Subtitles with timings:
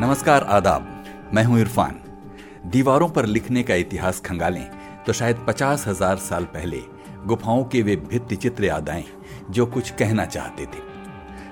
[0.00, 1.98] नमस्कार, आदाब। मैं हूँ इरफान।
[2.66, 4.64] दीवारों पर लिखने का इतिहास खंगालें
[5.06, 6.80] तो शायद पचास हज़ार साल पहले
[7.26, 9.04] गुफाओं के वे भित्ति चित्र याद आए,
[9.50, 10.82] जो कुछ कहना चाहते थे।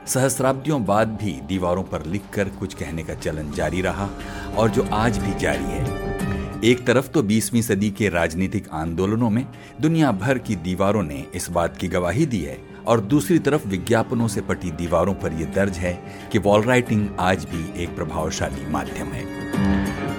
[0.07, 4.09] सहस्राब्दियों बाद भी दीवारों पर लिखकर कुछ कहने का चलन जारी रहा,
[4.57, 9.47] और जो आज भी जारी है। एक तरफ़ तो 20वीं सदी के राजनीतिक आंदोलनों में
[9.81, 12.59] दुनिया भर की दीवारों ने इस बात की गवाही दी है
[12.89, 15.93] और दूसरी तरफ़ विज्ञापनों से पटी दीवारों पर यह दर्ज है
[16.33, 19.25] कि वॉल राइटिंग आज भी एक प्रभावशाली माध्यम है।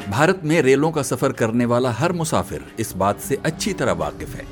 [0.09, 4.35] भारत में रेलों का सफ़र करने वाला हर मुसाफिर इस बात से अच्छी तरह वाकिफ
[4.35, 4.45] है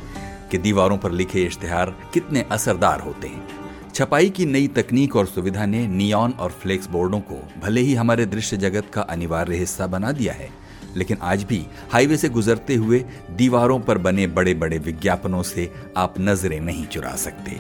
[0.51, 3.47] कि दीवारों पर लिखे इश्तेहार कितने असरदार होते हैं।
[3.93, 8.25] छपाई की नई तकनीक और सुविधा ने नियॉन और फ्लेक्स बोर्डों को भले ही हमारे
[8.25, 10.49] दृश्य जगत का अनिवार्य हिस्सा बना दिया है,
[10.95, 16.15] लेकिन आज भी हाईवे से गुजरते हुए दीवारों पर बने बड़े बड़े विज्ञापनों से आप
[16.19, 17.59] नज़रें नहीं चुरा सकते।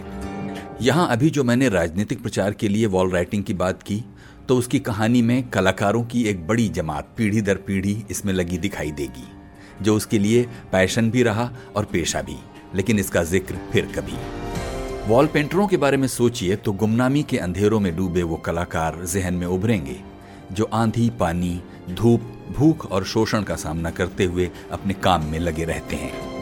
[0.81, 4.03] यहाँ अभी जो मैंने राजनीतिक प्रचार के लिए वॉल राइटिंग की बात की
[4.47, 8.91] तो उसकी कहानी में कलाकारों की एक बड़ी जमात पीढ़ी दर पीढ़ी इसमें लगी दिखाई
[8.91, 9.23] देगी,
[9.81, 12.37] जो उसके लिए पैशन भी रहा और पेशा भी,
[12.75, 14.17] लेकिन इसका ज़िक्र फिर कभी।
[15.07, 19.33] वॉल पेंटरों के बारे में सोचिए तो गुमनामी के अंधेरों में डूबे वो कलाकार जहन
[19.33, 19.99] में उभरेंगे,
[20.51, 21.59] जो आंधी, पानी,
[21.91, 26.36] धूप, भूख और शोषण का सामना करते हुए अपने काम में लगे रहते हैं।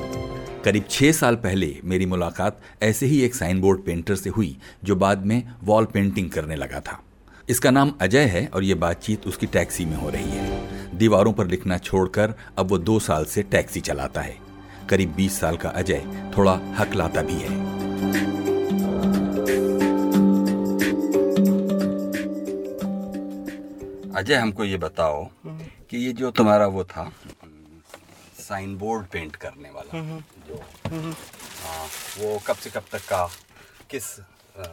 [0.65, 4.95] करीब छह साल पहले मेरी मुलाकात ऐसे ही एक साइन बोर्ड पेंटर से हुई जो
[4.95, 7.03] बाद में वॉल पेंटिंग करने लगा था।
[7.49, 11.47] इसका नाम अजय है और ये बातचीत उसकी टैक्सी में हो रही है। दीवारों पर
[11.47, 14.37] लिखना छोड़कर अब वो दो साल से टैक्सी चलाता है।
[14.89, 17.63] करीब बीस साल का अजय थोड़ा हकलाता भी है।
[24.15, 25.23] अजय हमको ये बताओ
[25.89, 27.11] कि ये जो तुम्हारा वो था
[28.47, 33.05] साइन बोर्ड पेंट करने वाला हम्म, हम्म। जो आ, हाँ, वो कब से कब तक
[33.09, 33.25] का
[33.89, 34.63] किस आ,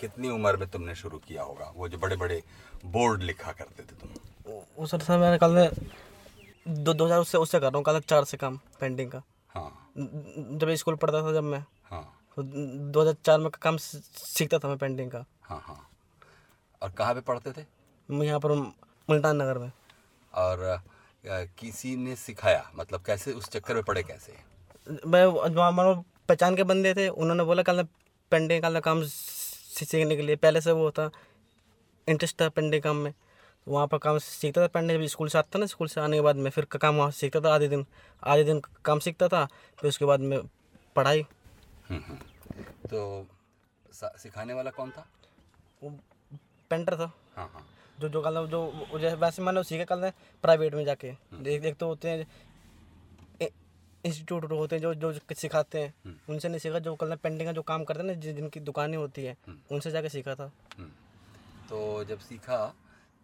[0.00, 1.72] कितनी उम्र में तुमने शुरू किया होगा?
[1.76, 2.42] वो जो बड़े बड़े
[2.86, 5.68] बोर्ड लिखा करते थे तुम। वो सर सर मैंने कल
[6.66, 9.70] दो दो हज़ार उससे उससे कर रहा हूँ कल चार से काम पेंटिंग का। हाँ।
[9.96, 12.02] जब स्कूल पढ़ता था जब मैं। हाँ।
[12.36, 15.80] तो दो हज़ार चार में काम सीखता था मैं पेंटिंग का। हाँ हाँ।
[16.82, 17.64] और कहाँ पे पढ़ते थे?
[18.08, 19.70] यहाँ पर मुल्तान नगर में।
[20.32, 20.82] और
[21.28, 22.70] किसी ने सिखाया?
[22.76, 24.34] मतलब कैसे उस चक्कर में पड़े कैसे?
[25.06, 25.24] मैं
[25.58, 25.94] हमारे
[26.28, 27.82] पहचान के बंदे थे उन्होंने बोला कल
[28.32, 31.10] पेंटिंग का काम सीखने के लिए। पहले से वो था
[32.08, 33.12] इंटरेस्ट था पेंटिंग काम में।
[33.66, 36.16] वहाँ पर काम सीखता था पेंटिंग जब स्कूल से आता था ना स्कूल से आने
[36.16, 37.86] के बाद मैं फिर काम वहाँ सीखता था आधे दिन।
[38.22, 39.44] आधे दिन काम सीखता था
[39.78, 40.40] फिर उसके बाद में
[40.96, 41.26] पढ़ाई।
[41.90, 42.18] हम्म, हम्म।
[42.86, 43.26] तो
[43.94, 45.06] सिखाने वाला कौन था?
[45.82, 45.90] वो
[46.70, 47.66] पेंटर था। हाँ हाँ।
[48.00, 50.10] जो जो कल जो जैसे वैसे मान लो सीखे कल
[50.44, 52.26] प्राइवेट में जाके हम्म। एक एक तो होते हैं
[54.04, 57.52] इंस्टीट्यूट होते हैं जो जो सिखाते हैं। हम्म। उनसे नहीं सीखा जो कल पेंटिंग का
[57.52, 60.50] जो काम करते हैं ना जिनकी दुकानें होती है हम्म। उनसे जाके सीखा था।
[61.68, 62.58] तो जब सीखा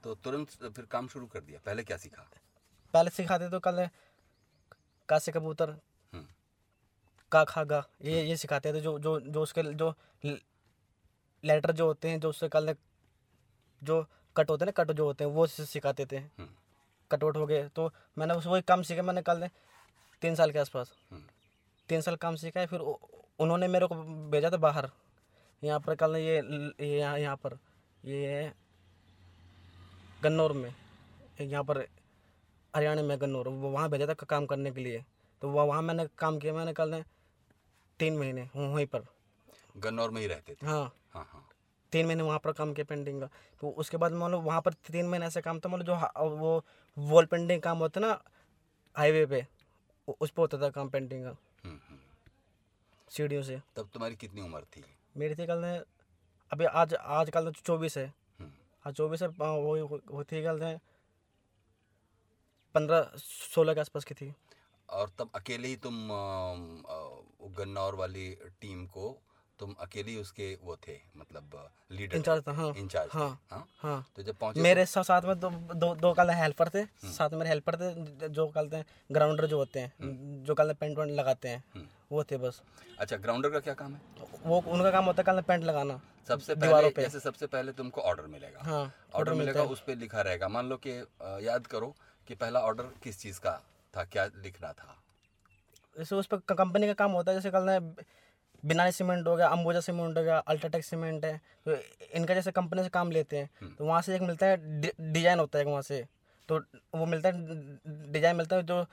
[0.05, 2.27] तो तुरंत फिर काम शुरू कर दिया। पहले क्या सीखा?
[2.94, 3.89] पहले सिखाते तो कल
[5.09, 5.77] का से कबूतर
[7.33, 9.94] का खा गा ये ये सिखाते थे। जो जो जो उसके जो
[11.44, 12.75] लेटर जो होते हैं जो उससे कल
[13.83, 14.04] जो
[14.37, 16.20] कट होते हैं ना कट जो होते हैं वो सिखाते थे।
[17.10, 19.48] कटवट हो गए तो मैंने उस वही काम सीखा मैंने कल
[20.22, 21.22] तीन साल के आसपास। हम्म।
[21.88, 23.94] तीन साल काम सीखा है फिर उन्होंने मेरे को
[24.31, 24.91] भेजा था बाहर।
[25.62, 26.37] यहाँ पर कल ये
[26.81, 27.59] यहाँ यहाँ पर
[28.03, 28.50] ये
[30.22, 30.75] गन्नौर में
[31.41, 31.78] यहाँ पर
[32.75, 35.04] हरियाणा में गन्नौर वो वहाँ भेजा था काम करने के लिए।
[35.42, 37.03] तो वह वहाँ मैंने काम किया मैंने कल
[38.00, 39.04] तीन महीने वहीं पर।
[39.76, 40.66] गन्नौर में ही रहते थे?
[40.66, 41.48] हाँ। हाँ हाँ।
[41.92, 43.26] तीन महीने वहाँ पर काम किया पेंटिंग का।
[43.60, 46.64] तो उसके बाद मान लो वहाँ पर तीन महीने ऐसे काम था मतलब जो वो
[46.98, 48.22] वॉल पेंटिंग काम होता ना
[48.97, 49.47] हाईवे पे
[50.20, 51.30] उस पर होता था काम पेंटिंग का।
[51.64, 51.98] हम्म, हम्म।
[53.08, 54.84] सीढ़ियों से। तब तुम्हारी कितनी उम्र थी?
[55.16, 55.76] मेरी थी कल ने
[56.50, 58.06] अभी आज आज कल तो चौबीस है।
[58.41, 58.50] हम्म।
[58.84, 60.78] हाँ चौबीस है वो होती कल
[62.74, 63.10] पंद्रह
[63.54, 64.34] सोलह के आसपास की थी।
[64.91, 66.09] और तब अकेले ही तुम
[67.59, 68.30] गन्नौर वाली
[68.60, 69.19] टीम को
[69.62, 71.53] तुम अकेले उसके वो थे मतलब
[71.91, 73.66] लीडर इंचार्ज था हाँ इंचार्ज हाँ हाँ?
[73.82, 75.03] हाँ। तो जब पहुँचे मेरे तो...
[75.03, 78.76] साथ में दो दो दो कल हेल्पर थे हम्म। साथ में हेल्पर थे जो कहते
[78.76, 82.36] हैं ग्राउंडर जो होते हैं हम्म। जो कल पेंट वेंट लगाते हैं हम्म। वो थे
[82.36, 82.60] बस।
[82.98, 84.00] अच्छा ग्राउंडर का क्या काम है?
[84.44, 88.00] वो उनका काम होता है कल पेंट लगाना सबसे पहले पे। जैसे सबसे पहले तुमको
[88.03, 88.84] ऑर्डर मिलेगा। हाँ
[89.15, 90.98] ऑर्डर मिलेगा उस पर लिखा रहेगा। मान लो कि
[91.47, 91.94] याद करो
[92.28, 93.54] कि पहला ऑर्डर किस चीज़ का
[93.94, 94.98] था क्या लिखना था?
[95.97, 97.94] जैसे उस पर कंपनी का काम होता है जैसे कल
[98.62, 101.76] बिनाई सीमेंट हो गया अंबुजा सीमेंट हो गया अल्ट्राटेक सीमेंट है तो
[102.14, 104.56] इनका जैसे कंपनी से काम लेते हैं हम्म। तो वहाँ से एक मिलता है
[105.03, 106.04] डिज़ाइन होता है वहाँ से
[106.48, 106.60] तो
[106.94, 108.84] वो मिलता है डिज़ाइन मिलता है जो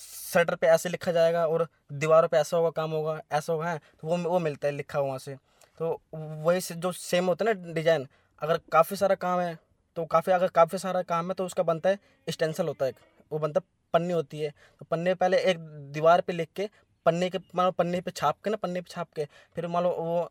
[0.00, 3.78] शटर पे ऐसे लिखा जाएगा और दीवारों पे ऐसा होगा काम होगा ऐसा होगा है
[3.78, 5.36] तो वो वो मिलता है लिखा वहाँ से
[5.80, 8.06] तो वही से जो सेम होता है ना डिज़ाइन
[8.42, 9.58] अगर काफ़ी सारा काम है
[9.96, 11.98] तो काफ़ी अगर काफ़ी सारा काम है तो उसका बनता है
[12.28, 12.92] स्टेंसल होता है
[13.32, 15.58] वो बनता है पन्नी होती है तो पन्ने पहले एक
[15.92, 16.68] दीवार पे लिख के
[17.06, 19.24] पन्ने के मान लो पन्ने पे छाप के ना पन्ने पे छाप के
[19.54, 20.30] फिर मान लो वो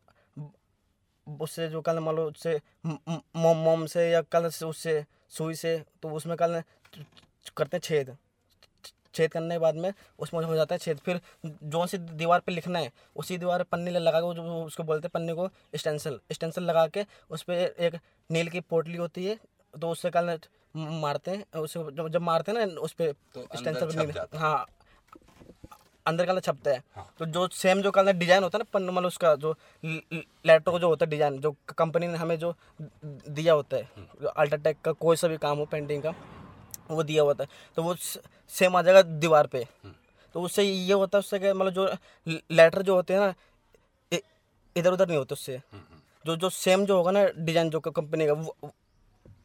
[1.27, 5.03] उससे जो कल मान लो उससे मोम मोम से या कल से उससे
[5.37, 6.61] सुई से तो उसमें कल
[7.57, 8.15] करते हैं छेद।
[9.15, 12.51] छेद करने के बाद में उसमें हो जाता है छेद। फिर जो सी दीवार पे
[12.51, 16.19] लिखना है उसी दीवार पर पन्नी लगा के जो उसको बोलते हैं पन्ने को स्टेंसिल
[16.31, 17.99] स्टेंसिल लगा के उस पर एक
[18.29, 19.39] नील की पोटली होती है
[19.73, 20.37] तो उससे कल
[20.75, 24.65] मारते हैं उसे जब जब मारते हैं ना उस पर तो स्टेंसिल हाँ
[26.05, 28.91] अंदर कलर छपता है। हाँ। तो जो सेम जो कलर डिज़ाइन होता है ना पन्नू
[28.91, 32.53] मतलब उसका जो लेटर को जो होता है डिज़ाइन जो कंपनी ने हमें जो
[32.91, 36.13] दिया होता है जो अल्ट्राटेक का कोई सा भी काम हो पेंटिंग का
[36.89, 39.65] वो दिया होता है तो वो सेम आ जाएगा दीवार पे।
[40.35, 43.33] तो उससे ये होता है उससे क्या मतलब जो लेटर जो होते हैं ना
[44.75, 45.59] इधर उधर नहीं होते उससे।
[46.25, 48.71] जो जो सेम जो होगा ना डिज़ाइन जो कंपनी का वो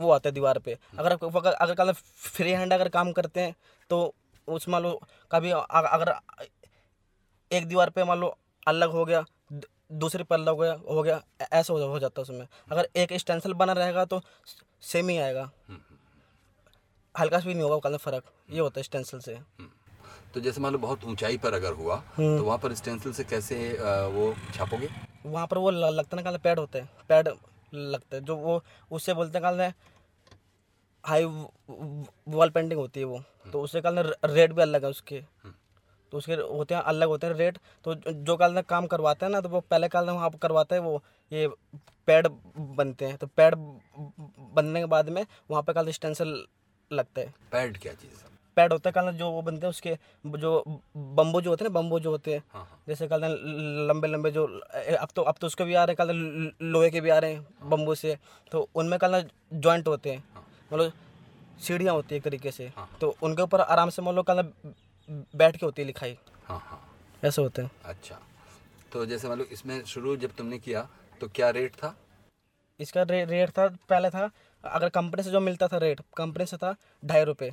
[0.01, 3.55] वो आता है दीवार पे। अगर अगर अगर कल फ्री हैंड अगर काम करते हैं
[3.91, 4.15] तो
[4.51, 5.01] उस मान लो
[5.31, 6.15] कभी अगर
[7.51, 8.37] एक दीवार पे मान लो
[8.69, 9.25] अलग हो गया
[9.93, 11.21] दूसरे पर अलग हो गया हो गया
[11.53, 14.21] ऐसा हो जाता है उसमें। अगर एक स्टेंसिल बना रहेगा तो
[14.83, 15.51] सेम ही आएगा।
[17.15, 19.39] हल्का भी नहीं होगा कलर फ़र्क। ये होता है स्टेंसिल से।
[20.35, 23.25] तो जैसे मान लो बहुत ऊंचाई पर अगर हुआ हम्म। तो वहाँ पर स्टेंसिल से
[23.25, 23.57] कैसे
[24.15, 24.89] वो छापोगे?
[25.27, 27.29] वहाँ पर वो लगता ना कल पैड होते हैं। पैड
[27.75, 29.73] लगता है जो वो उससे बोलते हैं कल
[31.05, 35.55] हाई वॉल पेंटिंग होती है वो। तो उससे कल रेट भी अलग है उसके। हम्म।
[36.13, 39.41] तो उसके होते हैं अलग होते हैं रेट तो जो कल काम करवाते हैं ना
[39.41, 41.03] तो वो पहले कल वहाँ पर करवाते हैं वो
[41.33, 41.47] ये
[42.09, 42.29] पैड
[42.77, 43.55] बनते हैं। तो पैड
[44.55, 46.43] बनने के बाद में वहाँ पे कल स्टेंसिल
[46.91, 48.29] लगता है। पैड क्या चीज़ है?
[48.57, 49.97] पैड होता है कल जो वो बनते हैं उसके
[50.27, 50.63] जो
[50.97, 53.25] बम्बू जो होते हैं ना बम्बू जो होते हैं हाँ, हाँ। जैसे कल
[53.89, 57.01] लंबे लंबे जो अब तो अब तो उसके भी आ रहे हैं कल लोहे के
[57.01, 58.17] भी आ रहे हैं बम्बू से।
[58.53, 60.93] तो उनमें कल जॉइंट होते हैं। हाँ। मतलब
[61.63, 62.71] सीढ़ियाँ होती है एक तरीके से
[63.01, 64.43] तो उनके ऊपर आराम से लो कल
[65.37, 66.81] बैठ के होती है लिखाई। हाँ हाँ।
[67.25, 68.19] ऐसे होते हैं। अच्छा।
[68.93, 70.89] तो जैसे मान लो इसमें शुरू जब तुमने किया
[71.21, 71.95] तो क्या रेट था?
[72.81, 74.31] इसका रे, रेट था पहले था
[74.65, 76.75] अगर कंपनी से जो मिलता था रेट कंपनी से था
[77.05, 77.51] ढाई रुपये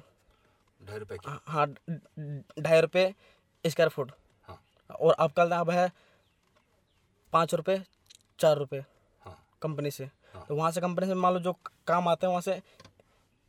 [0.81, 1.17] ढाई रुपये
[1.47, 1.67] हाँ
[2.59, 3.13] ढाई रुपये
[3.65, 4.11] स्क्वायर फुट
[4.47, 4.59] हाँ।
[4.99, 5.91] और अब कल अब है
[7.33, 7.81] पाँच रुपये
[8.39, 8.79] चार रुपये
[9.21, 11.53] हाँ। कंपनी से। हाँ। तो वहाँ से कंपनी से मान लो जो
[11.87, 12.61] काम आते हैं वहाँ से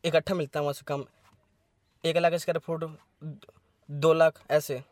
[0.05, 1.05] इकट्ठा मिलता है वहाँ से कम।
[2.05, 2.85] एक लाख स्क्वायर फुट
[3.89, 4.83] दो लाख ऐसे।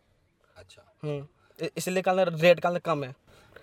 [0.57, 3.15] अच्छा। हम्म इसलिए कल रेट कल कम है।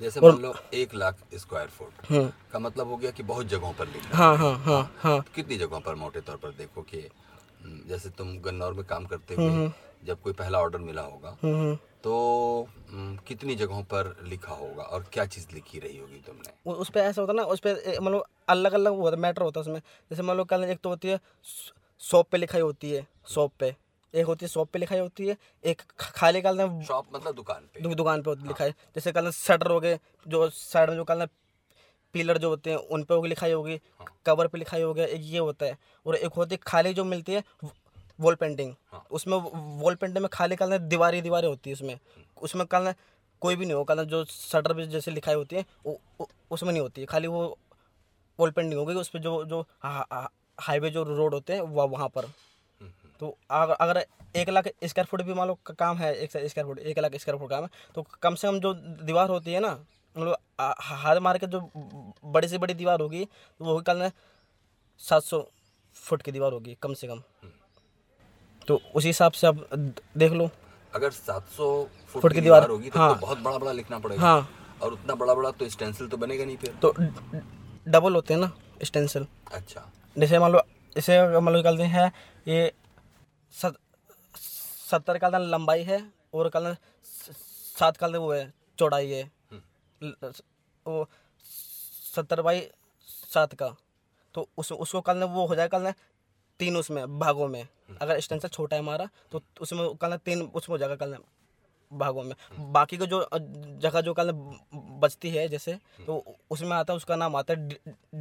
[0.02, 3.74] जैसे मान लो एक लाख स्क्वायर फुट हम्म। का मतलब हो गया कि बहुत जगहों
[3.74, 7.08] पर लिखा हाँ हाँ हाँ हाँ। कितनी जगहों पर मोटे तौर पर देखो कि
[7.66, 9.72] जैसे तुम गन्नौर में काम करते हुए हम्म,
[10.06, 11.38] जब कोई पहला ऑर्डर मिला होगा
[12.04, 12.14] तो
[13.28, 16.72] कितनी जगहों पर लिखा होगा और क्या चीज़ लिखी रही होगी तुमने?
[16.72, 19.80] उस पर ऐसा होता ना उस पर मतलब अलग अलग होता मैटर होता है उसमें।
[20.12, 21.20] जैसे मान लो कल एक तो होती है
[22.02, 23.06] शॉप पे लिखाई होती है
[23.36, 23.76] शॉप पे।
[24.14, 26.58] एक होती है शॉप पे लिखाई होती है एक खाली कल
[26.88, 27.80] शॉप मतलब दुकान पे?
[27.82, 31.04] दु, दुकान पे हाँ। लिखा है जैसे कल शटर हो गए जो साइड में जो
[31.04, 31.26] कल
[32.14, 35.06] पिलर जो होते हैं उन पे होगी लिखाई होगी हाँ। कवर पे लिखाई हो गया
[35.08, 37.44] एक ये होता है। और एक होती है खाली जो मिलती है
[38.20, 39.38] वॉल पेंटिंग। हाँ। उसमें
[39.82, 41.98] वॉल पेंटिंग में खाली कल दीवारी दीवारें होती है उसमें।
[42.42, 42.94] उसमें कल
[43.42, 45.66] कोई भी नहीं हो कल जो शटर पे जैसे लिखाई होती है
[46.52, 47.46] उसमें नहीं होती है। खाली वो
[48.40, 49.66] वॉल पेंटिंग होगी उस पर जो जो
[50.60, 52.26] हाईवे जो रोड होते हैं वह वहाँ पर।
[53.22, 54.04] तो अगर अगर
[54.36, 57.40] एक लाख स्क्वायर फुट भी मान लो काम है एक स्क्वायर फुट एक लाख स्क्वायर
[57.40, 59.74] फुट काम है तो कम से कम जो दीवार होती है ना
[60.16, 60.38] मतलब
[60.82, 61.60] हाथ मार के जो
[62.26, 64.10] बड़ी से बड़ी दीवार होगी तो वो कल
[65.02, 65.42] सात सौ
[65.98, 67.22] फुट की दीवार होगी कम से कम।
[68.68, 69.56] तो उसी हिसाब से आप
[70.18, 70.50] देख लो।
[70.94, 71.68] अगर 700
[72.08, 74.50] फुट, फुट की दीवार होगी तो, हाँ, तो बहुत बड़ा बड़ा लिखना पड़ेगा। हाँ।
[74.82, 76.94] और उतना बड़ा बड़ा तो स्टेंसिल तो बनेगा नहीं फिर। तो
[77.88, 78.52] डबल होते हैं ना
[78.84, 80.62] स्टेंसिल अच्छा। जैसे मान लो
[80.96, 82.12] इसे मान लो निकालते हैं
[82.48, 82.72] ये
[83.54, 86.02] सत्तर का लंबाई है
[86.34, 89.33] और कल सात का वो है चौड़ाई है। हम्म।
[90.86, 91.08] वो
[91.46, 92.68] सत्तर बाई
[93.08, 93.76] सात का।
[94.36, 95.92] तो उस उसको कल वो हो जाए कल
[96.60, 97.68] तीन उसमें भागों में।
[98.02, 101.18] अगर स्टेंसर छोटा है हमारा तो उसमें कल तीन उसमें हो जाएगा कल
[101.92, 102.36] भागों में।
[102.74, 104.32] बाकी का जो जगह जो कल
[105.02, 105.74] बचती है जैसे
[106.06, 107.70] तो उसमें आता है उसका नाम आता है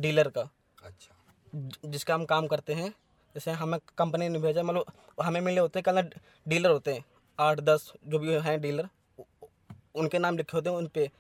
[0.01, 0.49] डीलर का।
[0.79, 2.89] अच्छा। जिसका हम काम करते हैं
[3.35, 6.03] जैसे हमें कंपनी ने भेजा मतलब हमें मिले होते हैं कल
[6.47, 7.05] डीलर होते हैं।
[7.39, 8.89] आठ दस जो भी हैं डीलर
[9.95, 11.11] उनके नाम लिखे होते हैं उन पे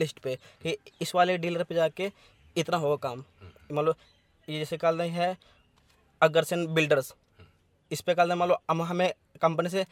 [0.00, 2.10] लिस्ट पे कि इस वाले डीलर पे जाके
[2.56, 3.24] इतना होगा काम।
[3.72, 3.94] मतलब
[4.48, 5.36] ये जैसे कल नहीं है
[6.20, 7.14] अगरसन बिल्डर्स
[7.90, 9.84] इस पे कल मान लो, हम, हमें कंपनी से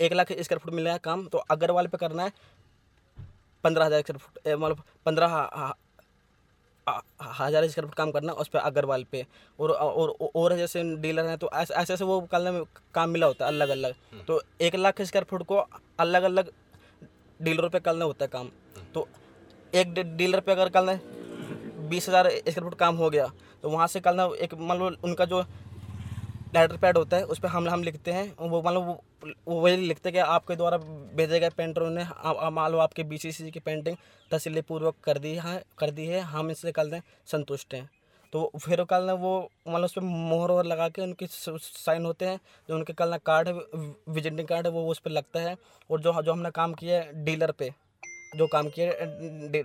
[0.00, 2.32] एक लाख स्क्वायर फुट मिल रहा है काम तो अग्रवाल पे करना है,
[3.64, 5.26] पंद्रह हज़ार स्क्वायर फुट मतलब पंद्रह
[7.34, 9.24] हज़ार स्क्वायर फुट काम करना उस पर अग्रवाल पे।
[9.58, 12.62] और और और जैसे डीलर हैं तो ऐसे ऐसे ऐसे वो कल में
[12.94, 15.64] काम मिला होता है अलग अलग तो एक लाख स्क्वायर फुट को
[16.00, 16.50] अलग अलग
[17.40, 18.48] डीलरों पे कल होता है काम।
[18.94, 19.06] तो
[19.74, 20.98] एक डीलर पे अगर कल
[21.88, 23.30] बीस हज़ार स्क्वायर फुट काम हो गया
[23.62, 25.40] तो वहाँ से कल ना एक मान लो उनका जो
[26.54, 29.76] लेटर पैड होता है, उस पर हम हम लिखते हैं वो मान लो वो वही
[29.78, 30.76] लिखते हैं कि आपके द्वारा
[31.16, 32.04] भेजे गए पेंटरों ने
[32.52, 33.96] मान लो आपके बी सी की पेंटिंग
[34.30, 37.88] तसली पूर्वक कर दी है, कर दी है, हम इससे कल दें संतुष्ट हैं।
[38.32, 39.38] तो फिर कल ना वो
[39.68, 42.38] मान लो उस पर मोहर वोहर लगा के उनके साइन होते हैं,
[42.68, 45.56] जो उनके कल ना कार्ड है विजिटिंग कार्ड है, वो उस पर लगता है,
[45.90, 47.70] और जो जो हमने काम किया है डीलर पे।
[48.36, 48.92] जो काम किया
[49.50, 49.64] डी-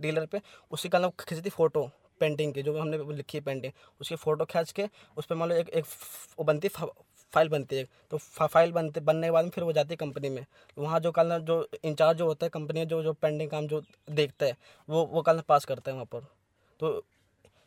[0.00, 4.16] डीलर पे उसकी कल खींची थी फ़ोटो पेंटिंग की जो हमने लिखी है पेंटिंग उसकी
[4.16, 5.84] फ़ोटो खींच के उस पर मान लो एक एक
[6.38, 9.88] वो बनती फ़ाइल बनती है तो फ़ाइल बनते बनने के बाद में फिर वो जाती
[9.90, 10.44] है कंपनी में
[10.78, 13.82] वहाँ जो कल ना जो इंचार्ज जो होता है कंपनी जो जो पेंडिंग काम जो
[14.10, 14.56] देखता है
[14.88, 16.26] वो वो कल पास करता है वहाँ पर
[16.80, 17.02] तो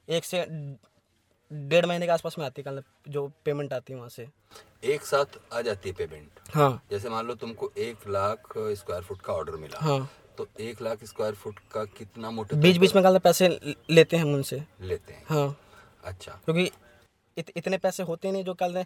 [0.09, 0.45] एक से
[1.51, 4.27] डेढ़ महीने के आसपास में आती है कल जो पेमेंट आती है वहाँ से।
[4.83, 9.21] एक साथ आ जाती है पेमेंट हाँ। जैसे मान लो तुमको एक लाख स्क्वायर फुट
[9.21, 10.09] का ऑर्डर मिला। हाँ।
[10.41, 13.47] तो एक लाख स्क्वायर फुट का कितना मोटे बीच बीच में पैसे
[13.89, 15.55] लेते हैं हम उनसे। लेते हैं। हाँ।
[16.03, 16.71] अच्छा। क्योंकि
[17.37, 18.83] इत, इतने पैसे होते नहीं जो कल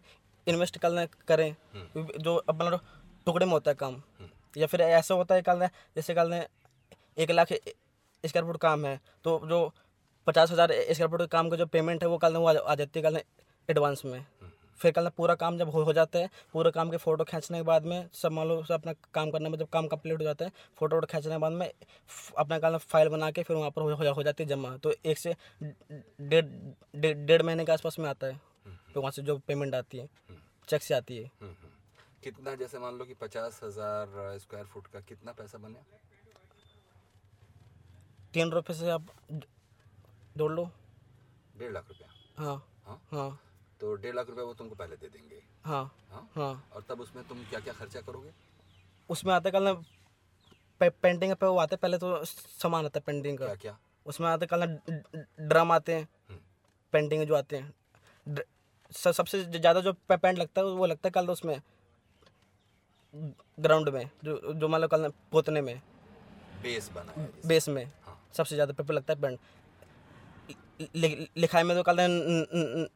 [0.48, 1.56] इन्वेस्ट कल करें
[1.96, 2.78] जो अब मान
[3.26, 4.02] टुकड़े में होता है काम।
[4.58, 6.34] या फिर ऐसा होता है कल जैसे कल
[7.18, 9.60] एक लाख स्क्वायर फुट काम है। तो जो
[10.28, 13.00] पचास हज़ार स्क्वायर फुट काम का जो पेमेंट है वो कल वो आ आ जाती
[13.00, 13.20] है कल
[13.70, 14.26] एडवांस में।
[14.80, 17.64] फिर कल पूरा काम जब हो, हो जाता है पूरे काम के फ़ोटो खींचने के
[17.64, 20.46] बाद में सब मान लो सब अपना काम करने में जब काम कंप्लीट हो जाता
[20.46, 21.70] है फ़ोटो वोटो खींचने के बाद में
[22.38, 25.18] अपना कल फ़ाइल बना के फिर वहाँ पर हो, हो, जाती है जमा। तो एक
[25.18, 26.46] से डेढ़
[27.26, 28.40] डेढ़ महीने के आसपास में आता है
[28.94, 30.08] तो वहाँ से जो पेमेंट आती है
[30.68, 31.70] चेक से आती है। हम्म, हम्म।
[32.24, 35.80] कितना जैसे मान लो कि पचास हज़ार स्क्वायर फुट का कितना पैसा बने?
[38.34, 39.08] तीन रुपये से आप
[40.38, 40.70] जोड़ लो।
[41.58, 42.56] डेढ़ लाख रुपया। हाँ
[42.86, 43.02] हाँ?
[43.12, 43.40] हाँ।
[43.82, 46.30] तो डेढ़ लाख रुपया वो तुमको पहले दे देंगे। हाँ हाँ?
[46.36, 48.32] हाँ। और तब उसमें तुम क्या क्या खर्चा करोगे?
[49.10, 49.74] उसमें आता कल ना
[50.82, 54.28] पे, पेंटिंग पे वो आता पहले तो सामान आता है पेंटिंग का। क्या क्या उसमें
[54.28, 56.40] आते कल ना ड्रम आते हैं हम्म।
[56.94, 57.74] पेंटिंग जो आते हैं।
[58.92, 61.60] सबसे ज़्यादा जो पेंट लगता है वो लगता है कल उसमें
[63.58, 65.82] ग्राउंड में जो जो मान लो कल पोतने में।
[66.64, 69.40] बेस बना बेस में। हाँ। सबसे ज़्यादा पेपर लगता है पेंट।
[70.82, 71.98] लि- लिखाई में तो कल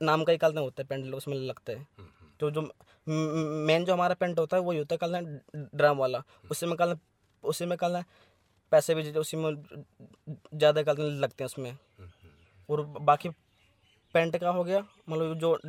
[0.04, 2.62] नाम का ही कल होता है पेंट उसमें लगता है। हम्म, हम्म, तो जो
[3.66, 5.40] मेन जो हमारा पेंट होता है वही होता है कल
[5.76, 6.98] ड्राम वाला। उसी में कल
[7.44, 8.04] उसी में कल
[8.72, 9.64] पैसे भी उसी में
[10.54, 13.30] ज़्यादा कल लगते हैं उसमें। हम्म, हम्म। और बाकी
[14.14, 15.60] पेंट का हो गया मतलब जो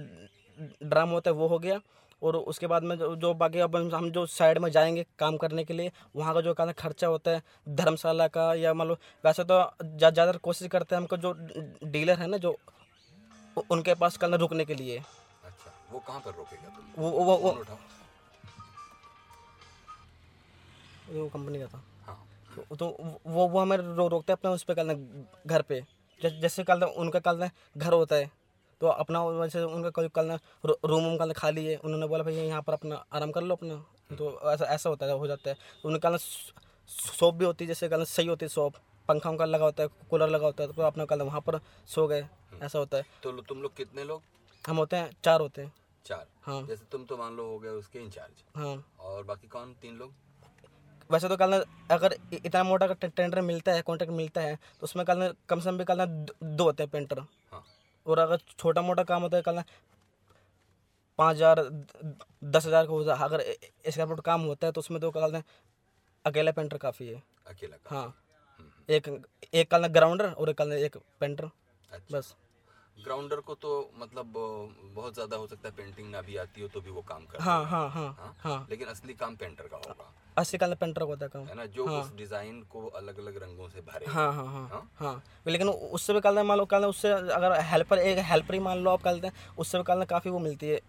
[0.82, 1.80] ड्राम होता है वो हो गया।
[2.22, 5.64] और उसके बाद में जो जो बाकी अब हम जो साइड में जाएँगे काम करने
[5.64, 9.44] के लिए वहाँ का जो का खर्चा होता है धर्मशाला का या मान लो वैसे
[9.44, 11.32] तो ज़्यादा ज़्यादा कोशिश करते हैं हमको जो
[11.84, 12.56] डीलर है ना जो
[13.70, 17.02] उनके पास कल रुकने के लिए। अच्छा वो कहाँ पर रोकेगा तुम?
[17.02, 17.52] वो वो वो,
[21.10, 22.86] वो, कंपनी का था। हाँ। तो,
[23.26, 24.94] वो वो हमें रो, रोकते हैं अपने उस पर कल
[25.46, 25.82] घर पे।
[26.20, 28.30] जैसे कल उनका कल घर होता है
[28.80, 32.62] तो अपना वैसे उनका कोई कल रूम वूम कल खाली है। उन्होंने बोला भाई यहाँ
[32.62, 33.74] पर अपना आराम कर लो अपना।
[34.16, 37.68] तो ऐसा ऐसा होता है हो जाता है। तो उनका कल शॉप भी होती है
[37.68, 38.74] जैसे कल सही होती है शॉप
[39.08, 41.58] पंखा उनका लगा होता है कूलर लगा होता है तो अपना कल वहाँ पर
[41.88, 42.26] सो गए।
[42.62, 44.22] ऐसा होता है। तो तुम लोग कितने लोग?
[44.64, 45.72] हम होते हैं चार होते हैं।
[46.04, 46.26] चार?
[46.42, 49.96] हाँ। जैसे तुम तो मान लो हो गए उसके इंचार्ज। हाँ। और बाकी कौन तीन
[49.96, 50.12] लोग?
[51.10, 55.04] वैसे तो कल अगर इतना मोटा का टेंडर मिलता है कॉन्ट्रैक्ट मिलता है तो उसमें
[55.06, 57.22] कल कम से कम भी कल दो होते हैं पेंटर।
[58.10, 59.62] और अगर छोटा मोटा काम होता है कल
[61.18, 61.60] पाँच हज़ार
[62.46, 65.42] दस हज़ार का होता है। अगर स्क्वायर फुट काम होता है तो उसमें तो कल
[66.24, 68.14] अकेला पेंटर काफ़ी है। अकेला हाँ।
[68.88, 69.08] एक
[69.54, 72.34] एक कल ग्राउंडर और एक कल एक पेंटर। अच्छा। बस।
[72.96, 74.32] ग्राउंडर को तो मतलब
[74.94, 77.40] बहुत ज़्यादा हो सकता है पेंटिंग ना भी आती हो तो भी वो काम कर
[77.40, 78.34] हाँ हाँ हाँ हाँ?
[78.40, 81.66] हाँ। लेकिन असली काम पेंटर का होगा। अस्सी पेंटर का होता है। काम है ना
[81.68, 84.82] जो उस डिज़ाइन को अलग अलग रंगों से भरे। हाँ हाँ हाँ हाँ?
[84.96, 88.78] हाँ। लेकिन उससे भी कल मान लो कल उससे अगर हेल्पर एक हेल्पर ही मान
[88.78, 90.80] लो आप कल उससे भी कल काफ़ी वो मिलती है।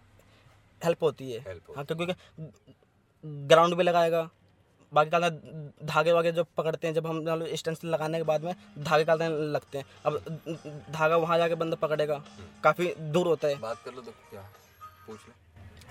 [0.82, 1.40] हेल्प होती है।
[1.76, 2.14] हाँ क्योंकि
[3.48, 4.30] ग्राउंड भी लगाएगा।
[4.94, 5.30] बाकी काल
[5.86, 9.06] धागे वागे जो पकड़ते हैं जब हम मान लो स्टेंसिल लगाने के बाद में धागे
[9.06, 9.22] काल
[9.54, 10.18] लगते हैं। अब
[10.92, 12.22] धागा वहाँ जाके बंदा पकड़ेगा।
[12.64, 14.42] काफ़ी दूर होता है। बात कर लो तो क्या
[15.08, 15.34] पूछ लो।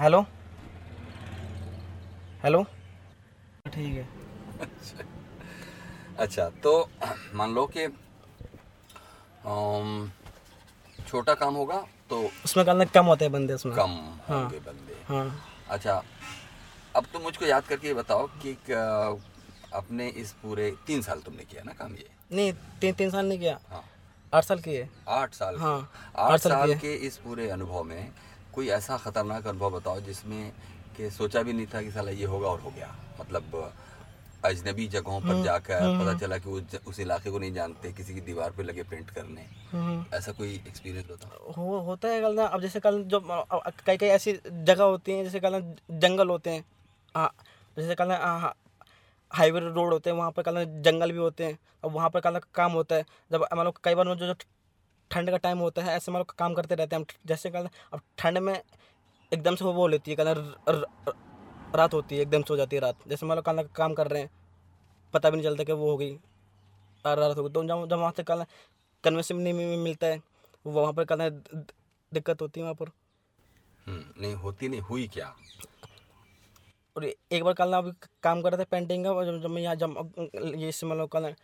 [0.01, 0.25] हेलो
[2.45, 2.65] हेलो
[3.67, 4.09] ठीक है।
[6.19, 6.73] अच्छा। तो
[7.35, 7.87] मान लो कि
[11.09, 11.77] छोटा काम होगा
[12.11, 13.91] तो उसमें कल कम होते हैं बंदे उसमें। कम
[14.29, 15.27] होंगे बंदे। हाँ।
[15.71, 16.03] अच्छा
[16.97, 18.57] अब तुम मुझको याद करके ये बताओ कि
[19.75, 22.09] अपने इस पूरे तीन साल तुमने किया ना काम ये?
[22.33, 23.85] नहीं तीन तीन साल नहीं किया। हाँ।
[24.33, 25.57] आठ साल की है आठ साल?
[25.59, 28.13] हाँ, आठ आठ साल साल के इस पूरे अनुभव में
[28.55, 30.53] कोई ऐसा खतरनाक अनुभव बताओ जिसमें
[30.97, 33.73] कि सोचा भी नहीं था कि साला ये होगा और हो गया। मतलब
[34.45, 36.61] अजनबी जगहों हम्म, पर जाकर पता चला कि वो
[36.91, 40.55] उस इलाके को नहीं जानते किसी की दीवार पे लगे पेंट करने। हम्म। ऐसा कोई
[40.69, 43.21] एक्सपीरियंस बताओ हो होता है कल ना अब जैसे कल जो
[43.87, 46.65] कई कई ऐसी जगह होती हैं जैसे कल ना जंगल होते हैं।
[47.15, 47.31] हाँ
[47.77, 48.55] जैसे कल ना
[49.31, 52.21] हाईवे रोड होते हैं वहाँ पर कल ना जंगल भी होते हैं अब वहाँ पर
[52.21, 54.35] कल ना काम होता है। जब मान लो कई बार जो जो
[55.11, 58.01] ठंड का टाइम होता है ऐसे मान लो काम करते रहते हैं जैसे कल अब
[58.19, 58.55] ठंड में
[59.33, 60.85] एकदम से वो लेती है कल
[61.77, 64.23] रात होती है एकदम सो जाती है रात। जैसे मान लो कल काम कर रहे
[64.23, 64.31] हैं
[65.15, 66.13] पता भी नहीं चलता कि वो हो गई
[67.05, 68.45] रात हो गई। तो जब जब वहाँ से कल
[69.05, 70.21] कन्वेंस नहीं मिलता है
[70.65, 71.29] वहाँ पर कल
[72.13, 72.89] दिक्कत होती है वहाँ पर।
[73.87, 75.35] हम्म, नहीं होती नहीं हुई क्या?
[76.97, 77.91] और एक बार कल ना अभी
[78.23, 80.13] काम कर रहे थे पेंटिंग का जब जब मैं यहाँ जब
[80.57, 81.35] ये इससे मतलब कल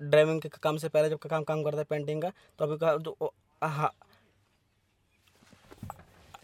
[0.00, 2.96] ड्राइविंग के काम से पहले जब काम काम करता है पेंटिंग का तो अभी का
[2.96, 3.94] जो हा-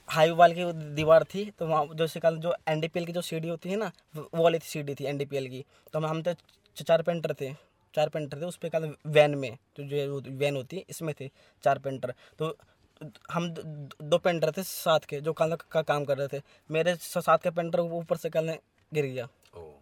[0.07, 3.71] हाईवे वाल की दीवार थी तो वहाँ जैसे कल जो एनडीपीएल की जो सीढ़ी होती
[3.71, 7.55] है ना वो वाली सीढ़ी थी एनडीपीएल की। तो हम हम तो चार पेंटर थे
[7.95, 11.31] चार पेंटर थे उस पर कल वैन में तो जो वैन होती है इसमें थे
[11.65, 12.57] चार पेंटर। तो
[13.33, 17.39] हम द- पेंटर थे साथ के जो कल का काम कर रहे थे। मेरे साथ
[17.39, 18.59] के पेंटर ऊपर से कल
[18.95, 19.29] गिर गया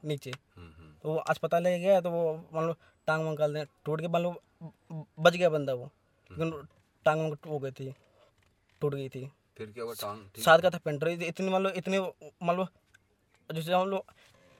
[0.05, 2.73] नीचे। हम्म, हम्म, तो वो अस्पताल ले गया तो वो मान लो
[3.07, 4.43] टांग वांग कर टूट के मान लो
[5.19, 5.91] बच गया बंदा वो।
[6.31, 6.69] लेकिन
[7.05, 7.95] टांग वांग हो गई थी
[8.81, 9.31] टूट गई थी।
[9.63, 9.95] फिर क्या हुआ?
[9.95, 11.99] टांग साथ का था पेंटर। इत- इतनी मान लो इतनी
[12.43, 12.67] मान लो
[13.55, 14.05] जैसे हम लोग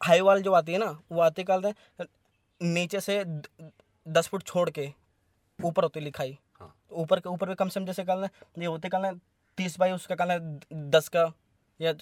[0.01, 1.73] हाई वाल जो आती है ना वो आती कल
[2.61, 3.23] नीचे से
[4.09, 4.93] दस फुट छोड़ के
[5.65, 8.29] ऊपर होती लिखाई। हाँ। ऊपर के ऊपर कम से कम जैसे कल
[8.59, 9.19] ये होते कल
[9.59, 10.39] तीस बाई उसका कल
[10.73, 11.33] दस का
[11.81, 11.93] या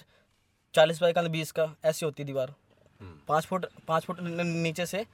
[0.75, 2.53] चालीस बाई कल बीस का ऐसी होती दीवार।
[3.01, 5.05] हम्म, पाँच फुट पाँच फुट नीचे से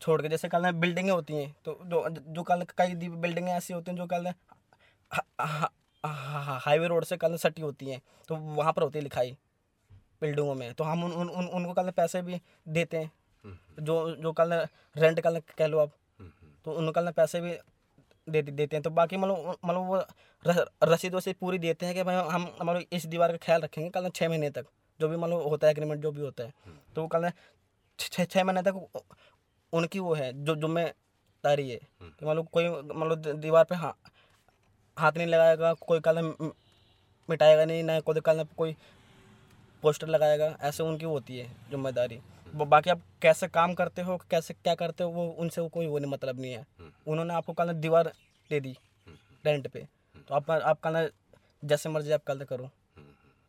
[0.00, 3.90] छोड़ के जैसे कल बिल्डिंगें होती हैं तो जो जो कल कई बिल्डिंगें ऐसी होती
[3.90, 4.06] हैं जो
[6.06, 9.36] कल हाईवे रोड से कल सटी होती हैं तो वहाँ पर होती है लिखाई
[10.20, 13.10] बिल्डिंगों में। तो हम उन, उन, उन उनको कल पैसे भी देते हैं
[13.44, 14.52] हम्म, जो जो कल
[14.96, 15.90] रेंट कल कह लो आप।
[16.20, 17.56] हम्म, हम्म, तो उनको कल पैसे भी
[18.26, 20.04] दे देते हैं। तो बाकी मतलब मतलब वो
[20.84, 24.08] रसीद वसीद पूरी देते हैं कि भाई हम मतलब इस दीवार का ख्याल रखेंगे कल
[24.10, 24.66] छः महीने तक
[25.00, 26.52] जो भी मतलब होता है एग्रीमेंट जो भी होता है।
[26.94, 27.30] तो वो कल
[27.98, 29.02] छः छः महीने तक
[29.72, 33.96] उनकी वो है जो ज़िम्मेदारी है कि मतलब कोई मतलब दीवार पे हाँ
[34.96, 36.22] हाथ नहीं लगाएगा कोई कल
[37.28, 38.76] मिटाएगा नहीं ना कोई कल कोई
[39.82, 42.20] पोस्टर लगाएगा ऐसे उनकी होती है ज़िम्मेदारी।
[42.54, 45.98] बाकी आप कैसे काम करते हो कैसे क्या करते हो वो उनसे वो कोई वो
[45.98, 46.64] नहीं मतलब नहीं है।
[47.06, 48.12] उन्होंने आपको कल दीवार
[48.50, 48.76] दे दी
[49.44, 49.86] रेंट पे।
[50.28, 51.08] तो आप आप कल
[51.62, 52.70] जैसे मर्ज़ी आप कल करो।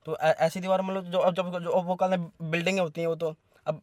[0.05, 3.35] तो ऐसी दीवार मतलब जो अब जब जो वो कल बिल्डिंगें होती हैं वो तो
[3.65, 3.79] अब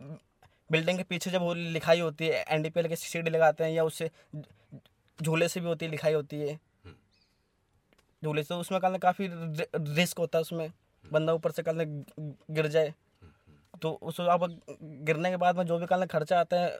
[0.70, 3.64] बिल्डिंग के पीछे जब वो लिखाई होती है एन डी पी एल के सीढ़ी लगाते
[3.64, 4.10] हैं या उससे
[5.18, 6.58] झूले से भी होती है लिखाई होती है
[8.24, 10.70] झूले से उसमें कल काफ़ी रिस्क होता है उसमें।
[11.04, 11.84] बंदा ऊपर से कल
[12.50, 12.92] गिर जाए।
[13.82, 14.42] तो उस आप
[15.08, 16.78] गिरने के बाद में जो भी कल खर्चा आता है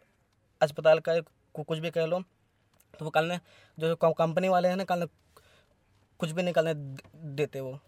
[0.61, 1.19] अस्पताल का
[1.55, 2.21] कुछ भी कह लो
[2.95, 3.39] तो वो कल
[3.79, 5.07] जो कंपनी वाले हैं ना कल
[6.21, 6.75] कुछ भी निकालने
[7.35, 7.79] देते वो।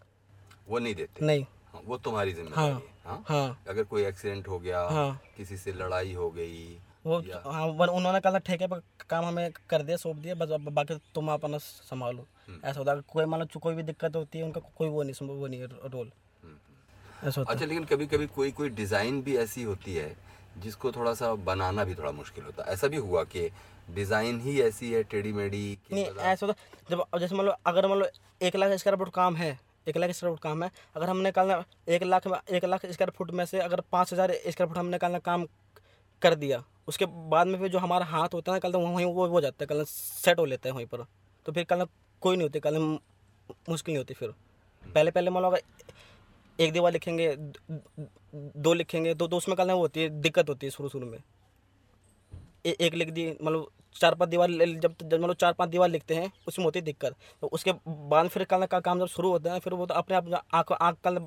[0.67, 1.25] वो नहीं देते?
[1.25, 1.43] नहीं।
[1.73, 3.23] हाँ, वो तुम्हारी ज़िम्मेदारी हाँ है हाँ?
[3.27, 8.19] हाँ। अगर कोई एक्सीडेंट हो गया हाँ। किसी से लड़ाई हो गई वो हाँ उन्होंने
[8.19, 12.79] कल ठेके पर काम हमें कर दिया सौंप दिया बस बाकी तुम अपना संभालो। ऐसा
[12.79, 15.47] होता है कोई मान लो कोई भी दिक्कत होती है उनका कोई वो नहीं वो
[15.47, 16.11] नहीं रोल।
[17.23, 20.15] ऐसा होता है। अच्छा लेकिन कभी कभी कोई कोई डिज़ाइन भी ऐसी होती है
[20.57, 22.73] जिसको थोड़ा सा बनाना भी थोड़ा मुश्किल होता है?
[22.73, 23.49] ऐसा भी हुआ कि
[23.91, 27.87] डिज़ाइन ही ऐसी है टेढ़ी मेढ़ी नहीं मतलब- ऐसा होता जब जैसे मान लो अगर
[27.87, 28.07] मान लो
[28.41, 29.57] एक लाख स्क्वायर फुट काम है
[29.87, 33.31] एक लाख स्क्वायर फुट काम है अगर हमने कल एक लाख एक लाख स्क्वायर फुट
[33.31, 35.45] में से अगर पाँच हज़ार स्क्वायर फुट हमने कल काम
[36.21, 39.05] कर दिया उसके बाद में फिर जो हमारा हाथ होता है ना कल तो वहीं
[39.05, 41.05] वो हो जाता है कल सेट हो लेता है वहीं पर।
[41.45, 41.85] तो फिर कल
[42.21, 42.77] कोई नहीं होती कल
[43.69, 44.33] मुश्किल नहीं होती फिर।
[44.83, 45.61] पहले पहले मान लो अगर
[46.59, 50.49] एक दीवार लिखेंगे द- द- दो लिखेंगे तो, तो उसमें कल वो होती है दिक्कत
[50.49, 51.19] होती है शुरू शुरू में।
[52.65, 56.15] ए, एक लिख दी मतलब चार पाँच दीवार जब जब मतलब चार पाँच दीवार लिखते
[56.15, 59.53] हैं उसमें होती है दिक्कत। तो उसके बाद फिर कल का काम जब शुरू होता
[59.53, 61.19] है फिर वो तो अपने आप आँख आँख कल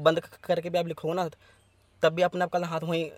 [0.00, 1.28] बंद करके भी आप लिखोगे ना
[2.02, 3.10] तब भी अपने आप कल हाथ वहीं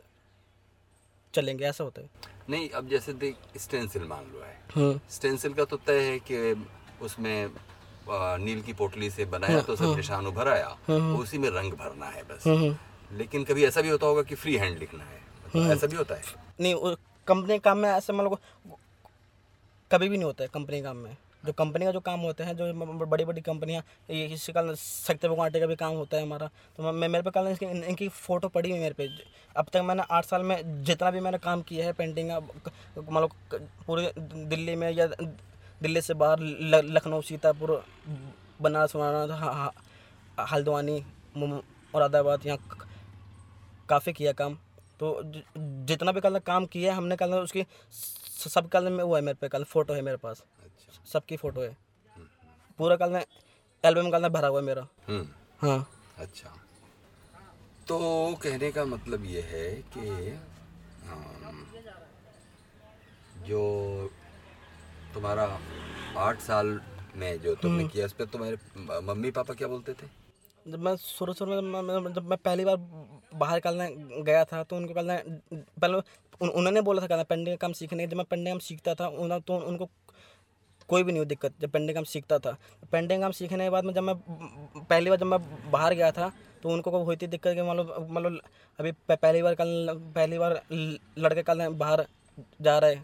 [1.34, 5.76] चलेंगे ऐसा होता है। नहीं अब जैसे देख स्टेंसिल मान लो है। स्टेंसिल का तो
[5.86, 6.66] तय है कि
[7.02, 7.50] उसमें
[8.40, 10.68] नील की पोटली से बनाया तो सब निशान उभर आया
[11.14, 12.76] उसी में रंग भरना है बस।
[13.12, 16.14] लेकिन कभी ऐसा भी होता होगा कि फ्री हैंड लिखना है। मतलब ऐसा भी होता
[16.14, 16.22] है?
[16.60, 16.94] नहीं
[17.28, 18.38] कंपनी काम में ऐसे मतलब
[19.90, 21.16] कभी भी नहीं होता है कंपनी काम में।
[21.48, 22.72] जो कंपनी का जो काम होते हैं जो
[23.06, 26.92] बड़ी बड़ी कंपनियाँ ये इससे कल सख्ते आटे का भी काम होता है हमारा। तो
[26.92, 29.08] मैं मेरे पे कल इसकी इन, इनकी फ़ोटो पड़ी हुई मेरे पे।
[29.56, 33.30] अब तक मैंने आठ साल में जितना भी मैंने काम किया है पेंटिंग मतलब
[33.86, 37.82] पूरे दिल्ली में या दिल्ली से बाहर लखनऊ सीतापुर
[38.60, 39.70] बनारस वाराणसी
[40.52, 41.02] हल्द्वानी
[41.36, 42.86] मुरादाबाद यहाँ
[43.88, 44.58] काफ़ी किया काम।
[45.00, 47.64] तो जितना भी कल काम किया है हमने कल उसकी
[48.48, 50.42] सब कल में वो है मेरे पे कल फ़ोटो है मेरे पास।
[51.12, 51.76] सबकी फ़ोटो है।
[52.78, 53.24] पूरा कल में
[53.84, 56.54] एल्बम कल में भरा हुआ है मेरा। हम्म। हाँ। अच्छा।
[57.88, 57.98] तो
[58.42, 60.38] कहने का मतलब ये है कि
[63.48, 63.60] जो
[65.14, 65.44] तुम्हारा
[66.16, 66.80] आठ साल
[67.16, 70.06] में जो तुमने हम्म। किया इस पर तुम्हारे मम्मी पापा क्या बोलते थे?
[70.66, 72.76] जब मैं शुरू शुरू में जब मैं पहली बार
[73.34, 73.88] बाहर करने
[74.22, 75.16] गया था तो उनको करना
[75.52, 78.94] पहले उन, उन्होंने बोला था करना पेंटिंग का काम सीखने जब मैं पेंटिंग काम सीखता
[78.94, 79.88] था उन, तो उनको
[80.88, 82.56] कोई भी नहीं हुई दिक्कत, जब पेंटिंग काम सीखता था।
[82.92, 84.14] पेंटिंग काम सीखने के बाद में जब मैं,
[84.78, 88.06] पहली बार जब मैं बाहर गया था तो उनको को हुई थी दिक्कत कि मतलब
[88.10, 88.40] मतलब
[88.78, 92.06] अभी पहली बार कल, पहली बार लड़के कल बाहर
[92.62, 92.96] जा रहे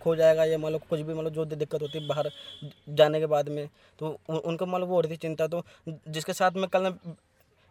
[0.00, 2.30] खो जाएगा या मतलब कुछ भी मतलब जो दिक्कत होती है, बाहर
[2.88, 6.52] जाने के बाद में तो उनको मतलब वो हो रही थी चिंता तो जिसके साथ
[6.56, 6.90] में कल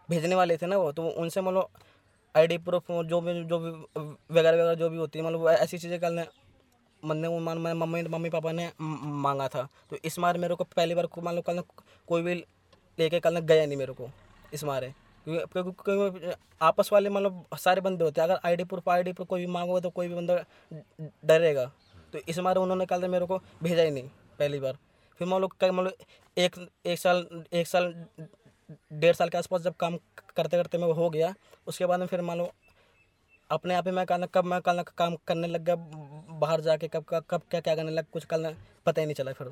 [0.09, 1.69] भेजने वाले थे ना वो तो उनसे मतलब
[2.35, 5.99] आईडी प्रूफ जो भी जो भी, वगैरह वगैरह जो भी होती है मतलब ऐसी चीज़ें
[5.99, 6.23] कल
[7.03, 11.07] मन, मान मम्मी मम्मी पापा ने मांगा था। तो इस मार मेरे को पहली बार
[11.19, 11.61] मान लो कल
[12.07, 12.35] कोई भी
[12.97, 14.09] लेके कल गया नहीं मेरे को,
[14.53, 14.93] इस मारे।
[15.27, 19.41] क्योंकि क्योंकि आपस वाले मतलब सारे बंदे होते हैं। अगर आईडी प्रूफ आईडी प्रूफ कोई
[19.41, 20.35] भी मांगोगे तो कोई भी बंदा
[21.25, 21.65] डरेगा।
[22.13, 24.77] तो इस मारे उन्होंने कल मेरे को भेजा ही नहीं, पहली बार।
[25.19, 25.93] फिर मान लो मतलब
[26.37, 27.93] एक एक साल एक साल,
[28.93, 29.97] डेढ़ साल के आसपास जब काम
[30.35, 31.33] करते करते मैं हो गया,
[31.67, 32.51] उसके बाद में फिर मान लो
[33.49, 35.75] अपने आप ही मैं कहना कब मैं कल काम करने लग गया
[36.43, 38.53] बाहर जाके कब कब कब क्या क्या करने लग कुछ कल
[38.85, 39.51] पता ही नहीं चला फिर।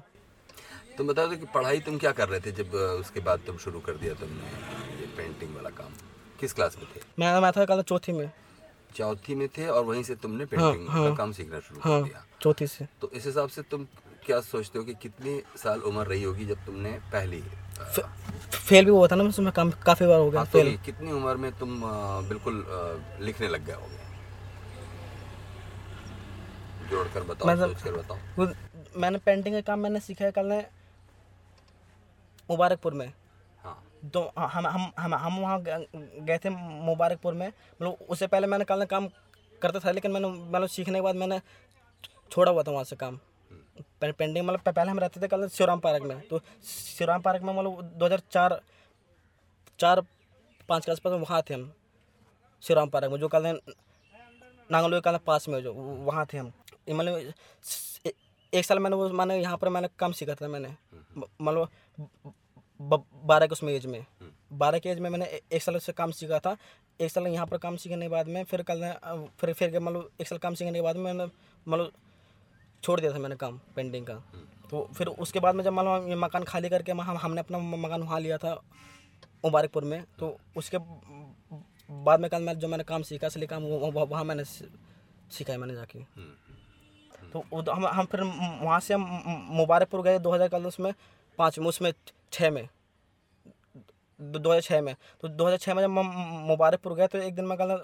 [0.98, 3.80] तुम बता दो कि पढ़ाई तुम क्या कर रहे थे जब उसके बाद तुम शुरू
[3.90, 5.92] कर दिया तुमने ये पेंटिंग वाला काम?
[6.40, 7.00] किस क्लास में थे?
[7.20, 8.30] मैं मैं था कल चौथी में।
[8.96, 12.00] चौथी में थे और वहीं से तुमने पेंटिंग हाँ, का हाँ, काम सीखना शुरू हाँ,
[12.02, 13.86] कर दिया। चौथी से। तो इस हिसाब से तुम
[14.26, 17.42] क्या सोचते हो कि कितनी साल उम्र रही होगी जब तुमने पहली
[18.52, 21.36] फेल भी हुआ था ना उसमें काफ़ी बार हो गया फेल हाँ, तो कितनी उम्र
[21.46, 21.82] में तुम
[22.30, 22.64] बिल्कुल
[23.26, 24.00] लिखने लग गए होगे?
[26.92, 28.48] जोड़कर बताओ मतलब सोच कर बताओ।
[28.98, 30.60] मैंने पेंटिंग का काम मैंने सीखा है कल ने
[32.50, 33.12] मुबारकपुर में।
[34.14, 38.86] तो हम हम हम हम वहाँ गए थे मुबारकपुर में। मतलब उससे पहले मैंने कल
[38.86, 39.08] काम
[39.62, 41.40] करता था लेकिन मैंने मतलब सीखने के बाद मैंने
[42.32, 43.20] छोड़ा हुआ था वहाँ से काम।
[44.02, 47.92] पेंटिंग मतलब पहले हम रहते थे कल शिवराम पार्क में। तो शिवराम पार्क में मतलब
[47.98, 48.60] दो हज़ार चार
[49.80, 50.02] चार
[50.70, 51.72] पाँच के आसपास वहाँ थे हम
[52.64, 53.60] शिवराम पार्क में जो कल
[54.70, 56.52] नांगलो के पास में जो वहाँ थे हम।
[56.88, 58.14] मतलब
[58.54, 60.76] एक साल मैंने वो मैंने यहाँ पर मैंने काम सीखा था मैंने
[61.42, 61.70] मतलब
[62.80, 66.12] बारह के उसमें एज में हम्म। बारह के एज में मैंने एक साल से काम
[66.14, 66.56] सीखा था
[67.00, 68.82] एक साल यहाँ पर काम सीखने के बाद में फिर कल
[69.40, 71.26] फिर फिर मतलब एक साल काम सीखने के बाद में मैंने
[71.68, 71.92] मतलब
[72.84, 75.88] छोड़ दिया था मैंने काम पेंटिंग का हम्म। तो फिर उसके बाद में जब मान
[76.10, 78.54] ये मकान खाली करके हम हमने अपना मकान वहाँ लिया था
[79.44, 80.78] मुबारकपुर में तो हम्म। उसके
[81.90, 85.76] बाद में कल मैं जो मैंने काम सीखा इसलिए काम वहाँ मैंने सीखा है मैंने
[85.76, 86.00] जाके
[87.34, 90.94] तो हम हम फिर वहाँ से हम मुबारकपुर गए दो हज़ार कल उसमें,
[91.40, 91.92] पाँच में उसमें
[92.34, 92.68] छः में।
[94.20, 97.36] दो हज़ार छः में। तो दो हज़ार छः में जब हम मुबारकपुर गए तो एक
[97.36, 97.80] दिन मैं कल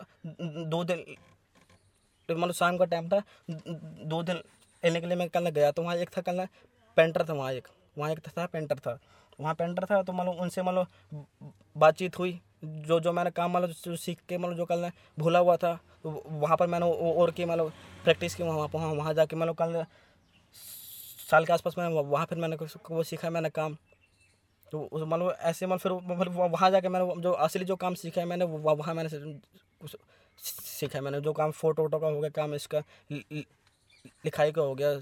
[0.67, 1.03] दो दिन
[2.29, 4.41] मतलब शाम का टाइम था, दो दिन
[4.83, 6.45] लेने के लिए मैं कल गया तो वहाँ एक था कल
[6.97, 8.97] पेंटर था वहाँ एक। वहाँ एक था पेंटर था।
[9.39, 14.19] वहाँ पेंटर था तो मतलब उनसे मतलब बातचीत हुई। जो जो मैंने काम मतलब सीख
[14.29, 17.71] के मतलब जो कल भूला हुआ था तो वहाँ पर मैंने और की मतलब
[18.03, 19.85] प्रैक्टिस की, वहाँ वहाँ वहाँ जाके मतलब कल
[21.29, 22.55] साल के आसपास मैं वहाँ फिर मैंने
[22.91, 23.77] वो सीखा, मैंने काम।
[24.71, 28.21] तो उस मतलब ऐसे मतलब फिर मतलब वहाँ जाके मैंने जो असली जो काम सीखा
[28.21, 32.53] है मैंने वहाँ मैंने सीखा है मैंने। जो काम फ़ोटो वोटो का हो गया, काम
[32.55, 34.99] इसका लिखाई का हो गया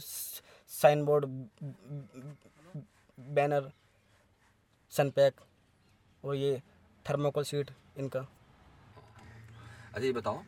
[0.71, 1.25] साइन बोर्ड
[3.17, 3.71] बैनर
[4.93, 5.41] सनपैक
[6.23, 6.61] और ये
[7.05, 8.19] थर्मोकोल सीट इनका।
[9.93, 10.43] अच्छा ये बताओ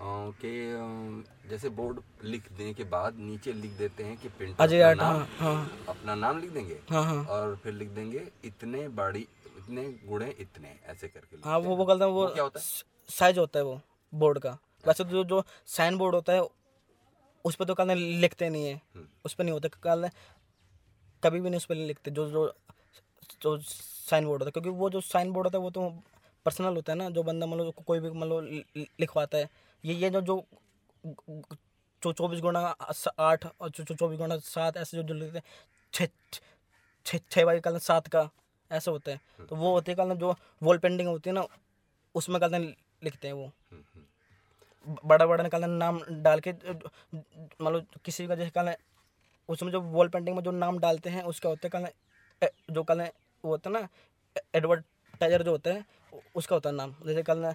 [0.00, 5.00] कि जैसे बोर्ड लिख देने के बाद नीचे लिख देते हैं कि प्रिंटर अजय आर्ट
[5.00, 9.26] हाँ, हाँ। अपना नाम लिख देंगे हाँ हाँ। और फिर लिख देंगे इतने बड़ी
[9.58, 12.66] इतने गुड़े इतने ऐसे करके हाँ वो वो गलत वो क्या होता है?
[13.08, 13.80] साइज़ होता है वो
[14.12, 16.42] बोर्ड का। वैसे जो जो साइन बोर्ड होता है
[17.44, 20.08] उस पर तो कल लिखते नहीं है। हम्म। उस पर नहीं होता कल
[21.22, 22.52] कभी भी नहीं उस पर लिखते जो जो
[23.42, 25.88] जो साइन बोर्ड होता है क्योंकि वो जो साइन बोर्ड होता है वो तो
[26.44, 29.48] पर्सनल होता है ना जो बंदा मतलब कोई भी मतलब लिखवाता है।
[29.84, 30.44] ये ये जो जो
[32.02, 32.40] चौ चौबीस
[32.96, 35.44] स- आठ और चौबीस गुना सात ऐसे जो जो लिखते हैं
[35.92, 36.08] छः
[37.06, 38.28] छः छः बाई कल सात का
[38.70, 41.46] ऐसे होते हैं। तो वो होते हैं कल जो वॉल पेंटिंग होती है ना
[42.14, 42.54] उसमें कल
[43.04, 43.50] लिखते हैं वो।
[45.04, 48.74] बड़ा बड़ा निकालना नाम डाल के मतलब किसी का जैसे कल
[49.48, 53.00] उसमें जो वॉल पेंटिंग में जो नाम डालते हैं उसका होता है कल जो कल
[53.44, 53.88] वो होता है ना
[54.54, 55.84] एडवर्टाइजर जो होता है
[56.34, 57.54] उसका होता है नाम। जैसे कल ना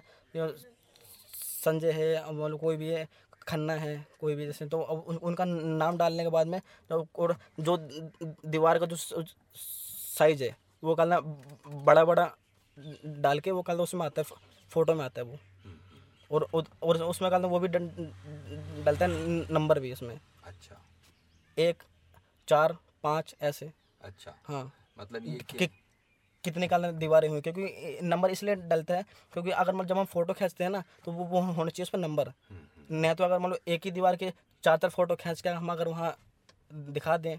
[1.64, 3.08] संजय है मतलब कोई भी है
[3.48, 7.06] खन्ना है कोई भी जैसे तो अब उन, उनका नाम डालने के बाद में तो
[7.16, 7.76] और जो
[8.46, 8.96] दीवार का जो
[10.16, 11.20] साइज़ है वो कल ना
[11.84, 12.30] बड़ा बड़ा
[13.06, 14.36] डाल के वो कल उसमें आता है
[14.70, 15.38] फ़ोटो में आता है वो।
[16.30, 16.46] और
[16.82, 17.90] और उसमें कल वो भी डल-
[18.84, 19.10] डलता है
[19.52, 20.82] नंबर भी इसमें अच्छा।
[21.58, 21.82] एक
[22.48, 25.66] चार पाँच ऐसे। अच्छा। हाँ। मतलब ये कि,
[26.44, 30.32] कितने काल दीवारें हुई क्योंकि नंबर इसलिए डलता है क्योंकि अगर मतलब जब हम फ़ोटो
[30.32, 32.32] खींचते हैं ना तो वो वो होना चाहिए उस पर नंबर।
[32.90, 34.32] नहीं तो अगर मतलब एक ही दीवार के
[34.64, 36.16] चार चार फ़ोटो खींच के हम अगर वहाँ
[36.72, 37.36] दिखा दें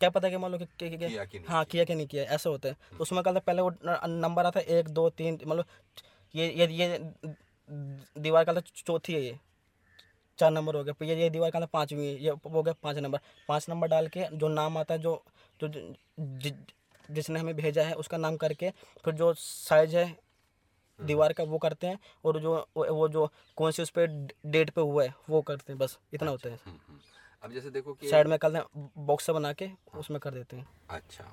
[0.00, 2.50] क्या पता कि मतलब कि, कि, कि, किया कि हाँ किया। कि नहीं किया ऐसा
[2.50, 3.70] होता है। तो उसमें कहता पहले वो
[4.06, 5.64] नंबर आता है एक दो तीन मतलब
[6.34, 6.98] ये ये ये
[8.20, 9.38] दीवार का चौथी है ये।
[10.38, 13.18] चार नंबर हो गया ये ये दीवार का पाँचवीं है ये हो गया पाँच नंबर।
[13.48, 15.22] पाँच नंबर डाल के जो नाम आता है जो
[15.64, 16.54] जि-
[17.10, 18.70] जिसने हमें भेजा है उसका नाम करके
[19.04, 20.06] फिर जो साइज़ है
[21.00, 24.06] दीवार का वो करते हैं और जो वो जो कौन सी उस पर
[24.46, 26.98] डेट पे हुआ है वो करते हैं बस इतना होता है। हम्म, हम्म।
[27.42, 28.60] अब जैसे देखो कि साइड में कल
[28.98, 31.24] बॉक्स बना के उसमें कर देते हैं। अच्छा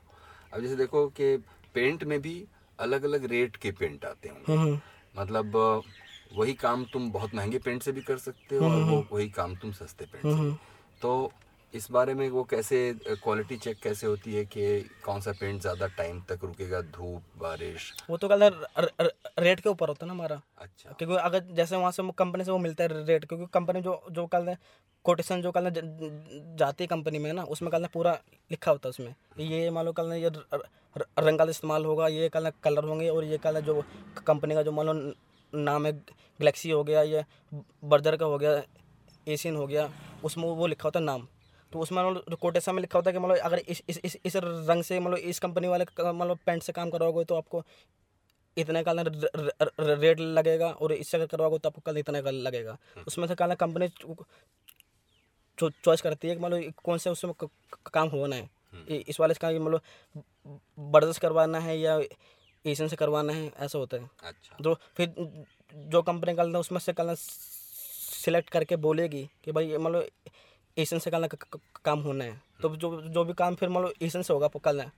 [0.53, 1.37] अब जैसे देखो कि
[1.73, 2.33] पेंट में भी
[2.79, 4.79] अलग अलग रेट के पेंट आते हम्म, हम्म।
[5.15, 5.55] मतलब
[6.35, 9.55] वही काम तुम बहुत महँगे पेंट से भी कर सकते हो और वो वही काम
[9.55, 10.51] तुम सस्ते पेंट से।
[11.01, 11.31] तो
[11.73, 14.63] इस बारे में वो कैसे क्वालिटी चेक कैसे होती है कि
[15.05, 16.81] कौन सा पेंट ज़्यादा टाइम तक रुकेगा?
[16.81, 17.93] धूप बारिश?
[18.09, 18.43] वो तो कल
[19.39, 22.51] रेट के ऊपर होता है ना हमारा। अच्छा। क्योंकि अगर जैसे वहाँ से कंपनी से
[22.51, 24.55] वो मिलता है रेट क्योंकि कंपनी जो जो कल
[25.05, 28.17] कोटेशन जो कल जाती है कंपनी में ना उसमें कल पूरा
[28.51, 30.31] लिखा होता है उसमें। ये मान लो कल ये
[31.19, 33.81] रंग का इस्तेमाल होगा ये कल कलर होंगे और ये कल जो
[34.27, 34.93] कंपनी का जो मान लो
[35.53, 37.23] नाम है गलेक्सी हो गया ये
[37.85, 38.61] बर्जर का हो गया
[39.27, 39.89] एशियन हो गया
[40.23, 41.27] उसमें वो लिखा होता है नाम।
[41.73, 44.35] तो उसमें मतलब कोटेशन में लिखा होता है कि मतलब अगर इस इस इस, इस
[44.35, 47.63] रंग से मतलब इस कंपनी वाले मतलब पेंट से काम कराओगे तो आपको
[48.57, 48.91] इतने का
[49.79, 53.53] रेट लगेगा और इससे अगर करवाओगे तो आपको कल इतने का लगेगा। उसमें से कल
[53.53, 53.87] कंपनी
[55.61, 58.49] चॉइस करती है कि मतलब कौन से उसमें क- क- काम होना है।
[59.07, 59.81] इस वाले से काम मतलब
[60.79, 62.01] बर्दस करवाना है या
[62.65, 65.13] एशियन से करवाना है ऐसा होता है। अच्छा। तो फिर
[65.73, 70.07] जो कंपनी कल उसमें से कल सिलेक्ट करके बोलेगी कि भाई मतलब
[70.77, 71.27] एशियन से कल
[71.85, 74.89] काम होना है। तो जो जो भी काम फिर मतलब एशियन से होगा कल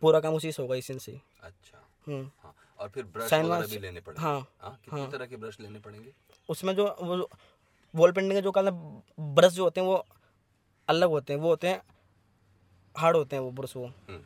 [0.00, 3.78] पूरा काम उसी से होगा एशियन से अच्छा। हम्म। हाँ और फिर ब्रश वगैरह भी
[3.78, 6.12] लेने पड़ेंगे। हाँ, हाँ कितनी तरह के ब्रश लेने पड़ेंगे?
[6.48, 6.84] उसमें जो
[7.94, 8.70] वॉल पेंटिंग के जो कल
[9.20, 10.06] ब्रश जो होते हैं वो
[10.88, 11.82] अलग होते हैं। वो होते हैं
[12.96, 14.20] हार्ड होते हैं वो ब्रश वो। हम्म,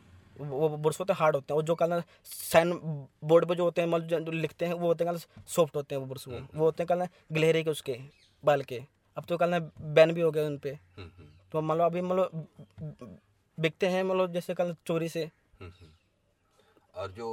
[0.45, 2.73] वो वो ब्रश होते हैं हार्ड होते हैं। और जो कल साइन
[3.23, 5.95] बोर्ड पे जो होते हैं मतलब जो- लिखते हैं वो होते हैं कल सॉफ्ट होते
[5.95, 7.99] हैं वो ब्रश वो। वो होते हैं कल गिलहरी के उसके
[8.45, 9.59] बाल के। अब तो कल ना
[9.97, 13.17] बैन भी हो गया उन पे हम्म, हम्म, तो मतलब अभी मतलब
[13.57, 15.23] बिकते हैं मतलब जैसे कल चोरी से।
[15.61, 15.89] हम्म।
[16.95, 17.27] और जो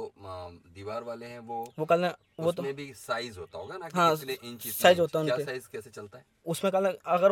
[0.75, 3.97] दीवार वाले हैं वो वो कल ना वो तो भी साइज़ होता होगा ना कि
[3.97, 6.25] हाँ, कितने इंच इंच। होता है क्या उनके। साइज़ कैसे चलता है?
[6.45, 7.31] उसमें कल अगर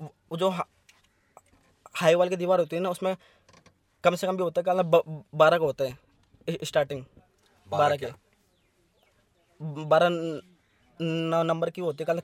[0.00, 0.66] वो जो हा-
[1.94, 3.16] हाई वाल की दीवार होती है ना उसमें
[4.04, 4.82] कम से कम भी होता है कल
[5.34, 7.04] बारह का होता है स्टार्टिंग
[7.66, 8.06] बारह के।
[9.84, 10.08] बारह
[11.42, 12.20] नंबर की होती है कल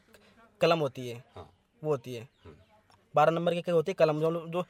[0.60, 1.50] कलम होती है। हाँ।
[1.82, 2.54] वो होती है। हम्म,
[3.14, 4.64] बारह नंबर की क्या होती है। कलम जो जो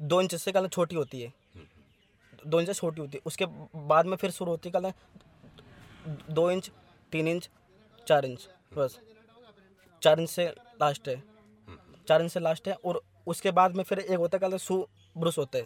[0.00, 3.46] दो इंच से कल छोटी होती है। हम्म, दो इंच से छोटी होती है। उसके
[3.86, 4.92] बाद में फिर शुरू होती है कल
[6.30, 6.70] दो इंच
[7.12, 7.48] तीन इंच
[8.06, 8.98] चार इंच। बस।
[10.02, 10.46] चार इंच से
[10.80, 14.36] लास्ट है। हम्म, चार इंच से लास्ट है और उसके बाद में फिर एक होता
[14.36, 15.64] है कल सू ब्रुश होते है।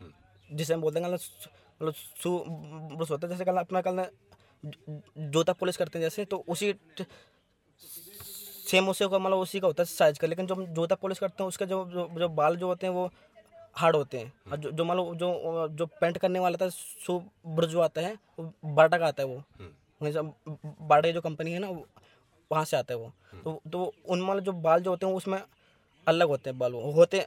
[0.00, 4.04] हम्म, जिसे हम बोलते हैं कल मतलब सू ब्रुश होता है। जैसे कल अपना कल
[5.28, 6.72] जूता पॉलिश करते हैं जैसे तो उसी
[8.70, 11.18] सेम उसे का मतलब उसी का होता है साइज़ का लेकिन जो हम जूता पॉलिश
[11.18, 13.10] करते हैं उसके जो जो, जो बाल जो होते हैं वो
[13.76, 17.18] हार्ड होते हैं। और जो जो मान लो जो जो पेंट करने वाला था शू
[17.46, 20.22] ब्रज जो आता है वो बाटा का आता है वो। हम्म, से
[20.88, 21.68] बाटा की जो कंपनी है ना
[22.50, 23.12] वहाँ से आता है वो।
[23.44, 25.42] तो तो उन मतलब जो बाल जो होते हैं उसमें
[26.06, 27.26] अलग होते हैं बाल वो। होते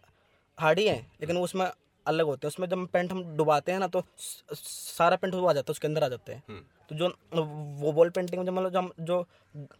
[0.57, 1.65] हार्ड ही हैं लेकिन उसमें
[2.07, 4.03] अलग होते हैं। उसमें जब पेंट हम डुबाते हैं ना तो
[4.53, 7.07] सारा पेंट वो आ जाता है उसके अंदर आ जाते हैं। हम्म, तो जो
[7.81, 9.25] वो वॉल पेंटिंग में जो मतलब जो हम जो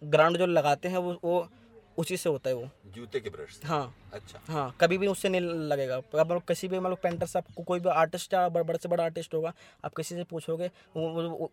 [0.04, 1.50] ग्राउंड जो लगाते हैं वो वो
[1.98, 3.68] उसी से होता है वो। जूते के ब्रश से?
[3.68, 7.40] हाँ। अच्छा। हाँ कभी भी उससे नहीं लगेगा। अब मतलब किसी भी मतलब पेंटर से
[7.40, 9.54] आपको कोई भी आर्टिस्ट या बड़- बड़े से बड़ा आर्टिस्ट होगा
[9.86, 11.52] आप किसी से पूछोगे वो, वो, वो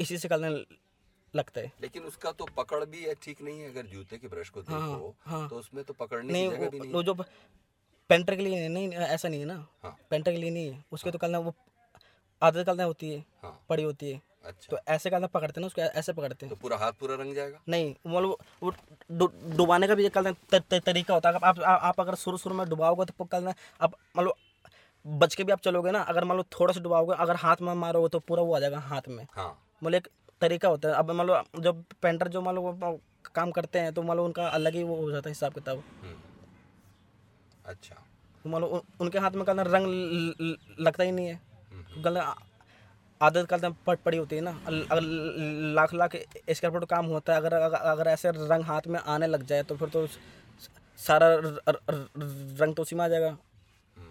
[0.00, 0.48] इसी से करने
[1.34, 4.48] लगता है। लेकिन उसका तो पकड़ भी है ठीक नहीं है। अगर जूते के ब्रश
[4.48, 7.14] को देखो हाँ। हाँ, तो उसमें तो पकड़ने नहीं की जगह भी नहीं वो जो
[8.08, 10.84] पेंटर के लिए नहीं नहीं, ऐसा नहीं है ना। हाँ। पेंटर के लिए नहीं है।
[10.92, 11.54] उसके तो कलना वो
[12.42, 15.66] आदत कलना होती है हाँ। पड़ी होती है। अच्छा। तो ऐसे कलना पकड़ते हैं ना
[15.66, 17.58] उसको ऐसे पकड़ते हैं। तो पूरा हाथ पूरा रंग जाएगा?
[17.68, 22.14] नहीं मतलब वो डुबाने का भी एक कल त- तरीका होता है। आप, आप अगर
[22.14, 23.48] शुरू शुरू में डुबाओगे तो कल
[23.80, 24.34] आप मतलब
[25.06, 27.72] बच के भी आप चलोगे ना अगर मान लो थोड़ा सा डुबाओगे अगर हाथ में
[27.74, 29.50] मारोगे तो पूरा वो आ जाएगा हाथ में। हाँ।
[29.84, 30.08] मतलब एक
[30.40, 33.00] तरीका होता है। अब मान लो जब पेंटर जो मान लो
[33.34, 35.82] काम करते हैं तो मान लो उनका अलग ही वो हो जाता है हिसाब किताब
[36.02, 36.14] हम्म।
[37.66, 37.94] अच्छा।
[38.44, 39.86] तो मान लो उनके हाथ में कहना रंग
[40.80, 41.40] लगता ही नहीं है।
[42.02, 42.34] गलत
[43.20, 45.00] आदत कल पट पड़ी होती है ना। अगर
[45.74, 49.46] लाख लाख स्क्वायर फुट काम होता है अगर अगर ऐसे रंग हाथ में आने लग
[49.46, 50.06] जाए तो फिर तो
[50.98, 53.36] सारा रंग तो उसी में आ जाएगा।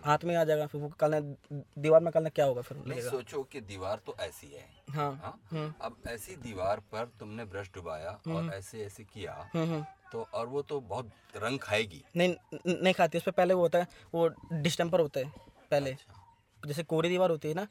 [0.05, 1.19] हाथ में आ जाएगा फिर वो कल
[1.51, 4.65] दीवार में कल क्या होगा फिर नहीं सोचो कि दीवार तो ऐसी है।
[4.95, 5.75] हाँ हाँ?
[5.81, 10.47] अब ऐसी दीवार पर तुमने ब्रश डुबाया और ऐसे ऐसे किया हम्म हम्म। तो और
[10.47, 12.35] वो तो बहुत रंग खाएगी। नहीं
[12.67, 15.31] नहीं खाती उस पर पहले वो होता है वो डिस्टेम्पर होता है
[15.71, 17.67] पहले। अच्छा। जैसे कोरी दीवार होती है ना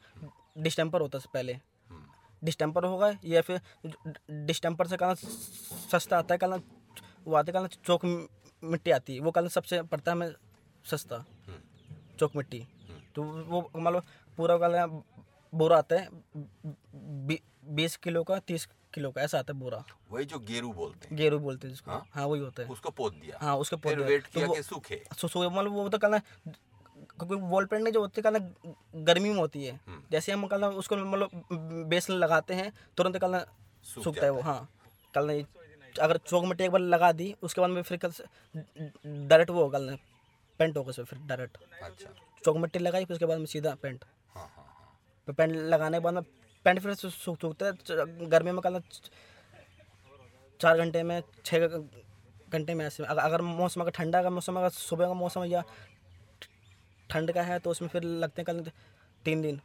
[0.57, 2.05] डिस्टेम्पर होता है पहले। हम्म,
[2.43, 3.61] डिस्टेम्पर होगा या फिर
[4.45, 5.13] डिस्टेम्पर से कहना
[5.91, 6.59] सस्ता आता है कहना
[7.27, 8.05] वो आते कहना चौक
[8.63, 10.33] मिट्टी आती है वो कहना सबसे पड़ता है हमें
[10.85, 11.59] सस्ता। हम्म,
[12.19, 12.67] चौक मिट्टी।
[13.15, 14.01] तो वो मान लो
[14.37, 14.85] पूरा कहना
[15.53, 16.09] बोरा आता है
[17.75, 21.17] बीस किलो का तीस किलो का ऐसा आता है बोरा। वही जो गेरू बोलते हैं।
[21.17, 22.03] गेरू बोलते हैं जिसको। हाँ?
[22.11, 24.63] हाँ वही होता है। उसको पोत दिया। हाँ उसको फिर पौधे वेट तो किया कि
[24.63, 29.29] सूखे। सो सो मतलब वो तो कहना क्योंकि वॉल पेंट जो होती है कहना गर्मी
[29.29, 31.29] में होती है। हम्म। जैसे हम कहना उसको मतलब
[31.89, 33.45] बेस लगाते हैं तुरंत कहना
[33.83, 34.69] सूख सूखता है वो हाँ।
[35.15, 38.11] कहना ये- अगर चौक मिट्टी एक बार लगा दी उसके बाद में फिर कल
[39.27, 39.97] डायरेक्ट वो कहना
[40.59, 42.09] पेंट होगा फिर डायरेक्ट। अच्छा।
[42.43, 44.03] चौक मिट्टी लगाई फिर उसके बाद में सीधा पेंट।
[44.35, 46.23] हाँ हाँ हाँ। तो पेंट लगाने के बाद में
[46.65, 48.79] पेंट फिर सूख सूखता है गर्मी में कहना
[50.59, 55.07] चार घंटे में छः घंटे में ऐसे। अगर मौसम अगर ठंडा का मौसम अगर सुबह
[55.07, 55.63] का मौसम या
[57.09, 58.71] ठंड का है तो उसमें फिर लगते हैं कल
[59.25, 59.59] तीन दिन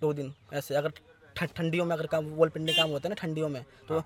[0.00, 0.92] दो दिन ऐसे। अगर
[1.36, 4.00] ठंडियों में अगर काम वॉल पेंटिंग काम होता है ना ठंडियों में तो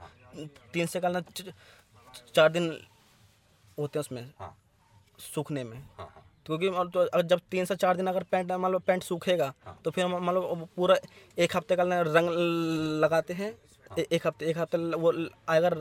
[0.72, 1.22] तीन से कल
[2.34, 2.70] चार दिन
[3.78, 4.56] होते हैं उसमें। हाँ।
[5.18, 8.52] सूखने में। हाँ हाँ। क्योंकि मान तो अगर जब तीन से चार दिन अगर पेंट
[8.52, 10.96] मान लो पेंट सूखेगा हाँ। तो फिर हम मान लो पूरा
[11.38, 12.30] एक हफ़्ते का रंग
[13.02, 13.50] लगाते हैं।
[13.98, 15.12] ए- एक हफ़्ते एक हफ़्ते वो
[15.48, 15.76] अगर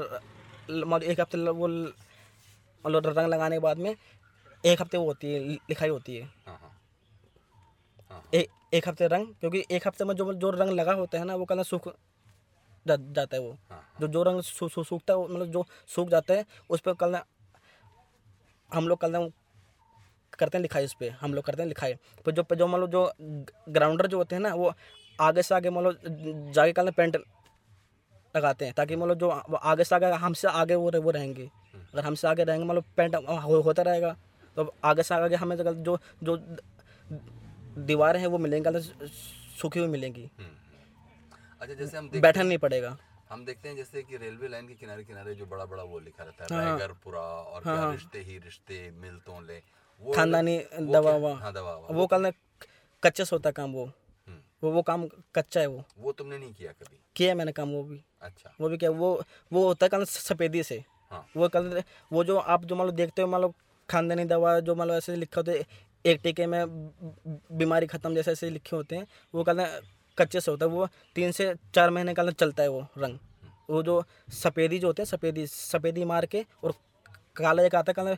[0.70, 3.96] लो एक हफ़्ते वो लो रंग लगाने के बाद में
[4.66, 6.72] एक हफ़्ते वो होती है लिखाई होती है। हाँ हाँ।
[8.12, 11.26] हाँ ए, एक हफ़्ते रंग क्योंकि एक हफ़्ते में जो जो रंग लगा होता है
[11.26, 15.14] ना वो कल सूख जा, जाता है वो। हाँ जो जो रंग सू, सू, सूखता
[15.14, 17.20] है मतलब जो सूख जाता है उस पर कल
[18.78, 19.32] हम लोग कल
[20.40, 21.94] करते हैं लिखाई उस पर हम लोग करते हैं लिखाई।
[22.26, 23.02] पर जो जो मान लो जो
[23.70, 24.74] ग्राउंडर जो होते हैं ना वो
[25.20, 25.94] आगे से आगे मान लो
[26.54, 27.16] जाके कल पेंट
[28.36, 31.50] लगाते हैं ताकि मान लो जो आगे से आगे हमसे आगे वो वो रहेंगे।
[31.94, 34.16] अगर हमसे आगे रहेंगे मान लो पेंट हो, होता रहेगा
[34.58, 36.38] तो आगे से आगे हमें जो जो
[37.80, 38.80] दीवारें हैं वो मिलेंगी
[39.62, 42.98] सूखी हुई मिलेंगी। हम्म, हम्म। अच्छा जैसे हम बैठा नहीं पड़ेगा।
[43.30, 46.24] हम देखते हैं जैसे कि रेलवे लाइन के किनारे किनारे जो बड़ा बड़ा वो लिखा
[46.24, 49.62] रहता है हाँ। रायगरपुरा और क्या रिश्ते ही रिश्ते मिल तो ले।
[50.02, 52.32] वो खानदानी दवा क्या- हाँ। दवा वो कल
[53.04, 56.54] कच्चे से होता काम वो। हम्म, वो वो काम कच्चा है वो। वो तुमने नहीं
[56.54, 57.00] किया कभी?
[57.16, 59.10] किया मैंने काम वो भी। अच्छा। वो भी क्या वो
[59.54, 62.92] वो होता है कल सफ़ेदी से। हाँ। वो कल वो जो आप जो मान लो
[62.94, 63.54] देखते हो मान लो
[63.90, 65.66] खानदानी दवा जो मान लो ऐसे लिखा होता है
[66.06, 66.66] एक टीके में
[67.58, 69.60] बीमारी ख़त्म जैसे ऐसे लिखे होते हैं वो कल
[70.18, 73.18] कच्चे से होता है वो तीन से चार महीने कल चलता है वो रंग।
[73.70, 74.04] वो जो
[74.34, 76.74] सफ़ेदी जो होते हैं सफ़ेदी सफ़ेदी मार के और
[77.36, 78.16] काला एक आता है कल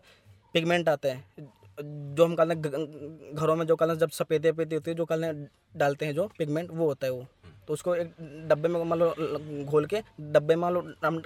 [0.53, 4.97] पिगमेंट आता है जो हम कल घरों में जो कल जब सफ़ेदी पेदी होती है
[4.97, 7.25] जो कल डालते हैं जो पिगमेंट वो होता है वो।
[7.67, 8.13] तो उसको एक
[8.49, 9.13] डब्बे में मान लो
[9.63, 10.81] घोल के डब्बे में मान लो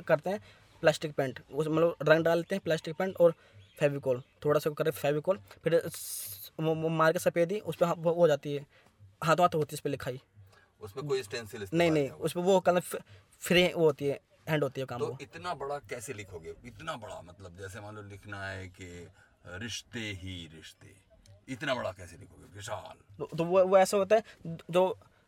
[0.07, 0.39] करते हैं
[0.83, 3.33] प्लास्टिक पेंट उस मतलब रंग डालते हैं प्लास्टिक पेंट और
[3.79, 5.81] फेविकोल थोड़ा सा करे फेविकोल फिर
[6.59, 8.65] वो, मार के सफ़ेदी उस पर हो जाती है
[9.23, 10.19] हाथों हाथ होती है इस पर लिखाई।
[10.83, 14.19] उसमें कोई स्टेंसिल नहीं नहीं उस पर वो कल फ्री वो होती है
[14.49, 16.53] हैंड होती है काम तो वो। इतना बड़ा कैसे लिखोगे?
[16.65, 19.07] इतना बड़ा मतलब जैसे मान लो लिखना है कि
[19.63, 20.93] रिश्ते ही रिश्ते
[21.53, 22.45] इतना बड़ा कैसे लिखोगे?
[22.55, 24.23] विशाल। तो, तो वो वो ऐसा होता है
[24.71, 24.83] जो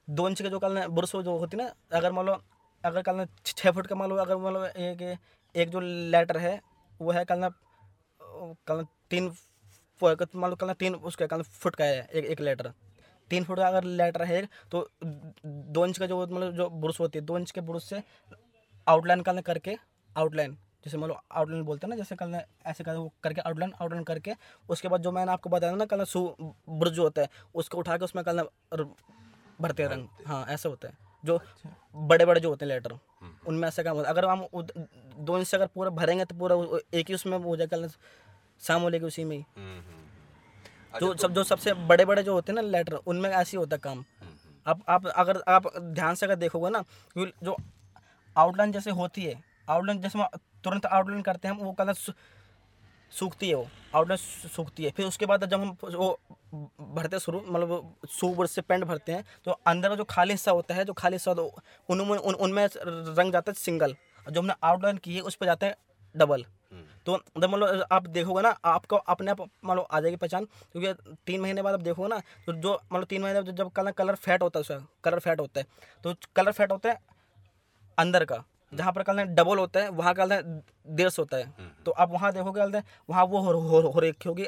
[0.07, 2.41] दो इंच के जो कल बुरस जो होती है ना अगर मान लो
[2.83, 5.17] अगर कल छः फुट का मान लो अगर मान लो एक
[5.55, 5.79] एक जो
[6.15, 6.59] लेटर है
[7.01, 7.49] वो है कल
[8.67, 9.35] कल तीन
[10.01, 12.71] मान लो कल तीन उसका कल फुट का है एक एक लेटर
[13.29, 14.87] तीन फुट का अगर लेटर है तो
[15.45, 18.01] दो इंच का जो मतलब जो बुरस होती है दो इंच के बुरस से
[18.87, 19.75] आउटलाइन कल करके
[20.17, 24.03] आउटलाइन जैसे मतलब आउटलाइन बोलते हैं ना जैसे कल ऐसे कर वो करके आउटलाइन आउटलाइन
[24.03, 24.33] करके
[24.69, 27.97] उसके बाद जो मैंने आपको बताया ना कल सू ब्रज जो होता है उसको उठा
[27.97, 28.41] के उसमें कल
[29.61, 31.39] भरते हैं रंग। हाँ। ऐसे होता है। जो
[31.95, 32.97] बड़े बड़े जो होते हैं लेटर
[33.47, 34.45] उनमें ऐसा काम होता है अगर हम
[35.25, 36.55] दो इंच से अगर पूरा भरेंगे तो पूरा
[36.93, 37.87] एक ही उसमें हो जाएगा
[38.61, 40.04] शाम हो लेगी उसी में ही। हम्म, हम्म, हम्म।
[40.99, 43.75] जो सब जो सबसे बड़े बड़े जो होते हैं ना लेटर उनमें ऐसे ही होता
[43.75, 46.83] है काम। हम्म, हम्म, आप आप अगर आप ध्यान से अगर देखोगे ना
[47.17, 47.55] जो
[48.35, 50.27] आउटलाइन जैसे होती है आउटलाइन जैसे हम
[50.63, 51.93] तुरंत आउटलाइन करते हैं हम वो कलर
[53.13, 56.17] सूखती है वो आउटलाइन सूखती है। फिर उसके बाद जब हम वो
[56.95, 60.75] भरते शुरू मतलब सूबर से पेंट भरते हैं तो अंदर का जो खाली हिस्सा होता
[60.75, 64.53] है जो खाली हिस्सा होता उनमें उन, उनमें रंग जाता है सिंगल और जो हमने
[64.63, 65.75] आउटलाइन की है उस पर जाते हैं
[66.15, 66.45] डबल
[67.05, 71.41] तो जब मतलब आप देखोगे ना आपको अपने आप मतलब आ जाएगी पहचान क्योंकि तीन
[71.41, 74.41] महीने बाद आप देखोगे ना तो जो मतलब तीन महीने बाद जब कलर कलर फैट
[74.41, 75.65] होता है उसका कलर फैट होता है
[76.03, 76.99] तो कलर फैट होता है
[77.97, 78.43] अंदर का
[78.73, 80.41] जहाँ पर कलर डबल होता है वहाँ कलर
[80.89, 84.29] देर से होता है। तो आप वहाँ देखोगे कलर वहाँ वो हो, हो, हो रखी
[84.29, 84.45] होगी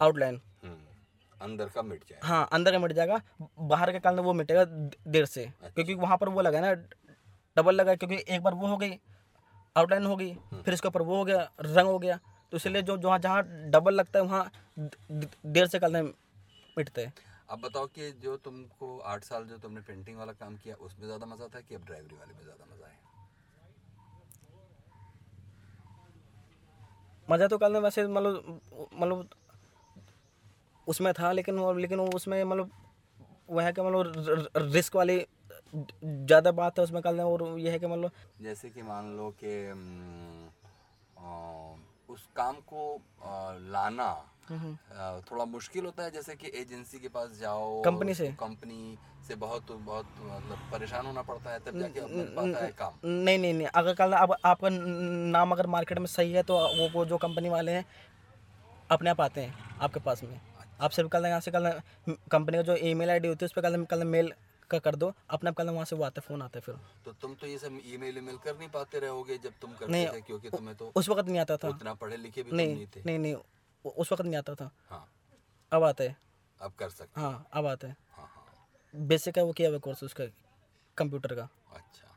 [0.00, 3.20] आउटलाइन हम्म। अंदर का मिट जाए हाँ अंदर का मिट जाएगा
[3.60, 6.72] बाहर का कलर वो मिटेगा देर से क्योंकि वहाँ पर वो लगा ना
[7.56, 8.98] डबल लगा क्योंकि एक बार वो हो गई
[9.76, 12.18] आउटलाइन हो गई फिर इसके ऊपर वो हो गया रंग हो गया।
[12.52, 14.50] तो इसलिए जो जहाँ जहाँ डबल लगता है वहाँ
[15.46, 16.02] देर से कलर
[16.76, 17.12] मिटते हैं।
[17.50, 21.26] अब बताओ कि जो तुमको आठ साल जो तुमने पेंटिंग वाला काम किया उसमें ज़्यादा
[21.26, 23.02] मज़ा था कि अब ड्राइवरी वाले में ज़्यादा मज़ा है
[27.28, 28.60] मज़ा तो कल में वैसे मतलब
[28.94, 29.28] मतलब
[30.86, 32.70] उसमें था लेकिन वो लेकिन वो उसमें मतलब
[33.50, 35.18] वह है कि मतलब रिस्क वाली
[35.74, 38.10] ज़्यादा बात है उसमें कल में और ये है कि मतलब
[38.40, 40.48] जैसे कि मान लो कि हम्म,
[42.08, 44.08] उस काम को अ, लाना
[44.90, 48.28] अ, थोड़ा मुश्किल होता है जैसे कि एजेंसी के पास जाओ कंपनी से?
[48.40, 48.98] कंपनी
[49.28, 53.38] से बहुत बहुत मतलब परेशान होना पड़ता है तब जाके मिल पाता है काम। नहीं
[53.38, 57.04] नहीं नहीं अगर कल अब आपका नाम अगर मार्केट में सही है तो वो वो
[57.04, 57.84] जो कंपनी वाले हैं
[58.90, 60.40] अपने आप आते हैं आपके पास में।
[60.80, 61.70] आप सिर्फ़ कल यहाँ से कल
[62.32, 64.32] कंपनी का जो ईमेल आईडी होती है उस पर कल कल मेल
[64.70, 67.12] का कर दो अपने आप वहाँ से वो आता है फ़ोन आता है फिर। तो
[67.12, 70.20] तुम तो ये सब ईमेल ईमेल कर नहीं पाते रहोगे जब तुम करते नहीं, थे
[70.20, 73.02] क्योंकि तुम्हें तो उस वक्त नहीं आता था। उतना पढ़े लिखे भी नहीं नहीं थे।
[73.06, 73.34] नहीं नहीं
[73.84, 75.06] उस वक्त नहीं आता था। हाँ।
[75.72, 76.16] अब आता है।
[76.60, 80.02] अब कर सकते हाँ अब आता है। हाँ हाँ। बेसिक है वो किया हुआ कोर्स
[80.04, 80.24] उसका
[80.96, 82.08] कंप्यूटर का। अच्छा।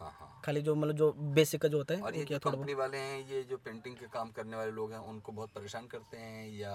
[0.00, 2.44] हाँ हाँ। खाली जो मतलब जो बेसिक का जो होता है और ये किया जो
[2.44, 5.50] थोड़ा कंपनी वाले हैं ये जो पेंटिंग के काम करने वाले लोग हैं उनको बहुत
[5.54, 6.72] परेशान करते हैं या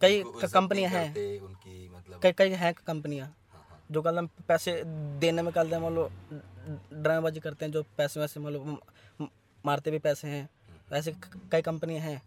[0.00, 3.34] कई कंपनियाँ हैं। उनकी मतलब कई कई हैं कंपनियाँ
[3.92, 4.72] जो कल पैसे
[5.20, 8.78] देने में कल मान लो ड्रामेबाजी करते हैं जो पैसे वैसे मान लो
[9.64, 10.48] मारते भी पैसे हैं।
[10.92, 11.12] ऐसे
[11.52, 12.20] कई कंपनियाँ हैं।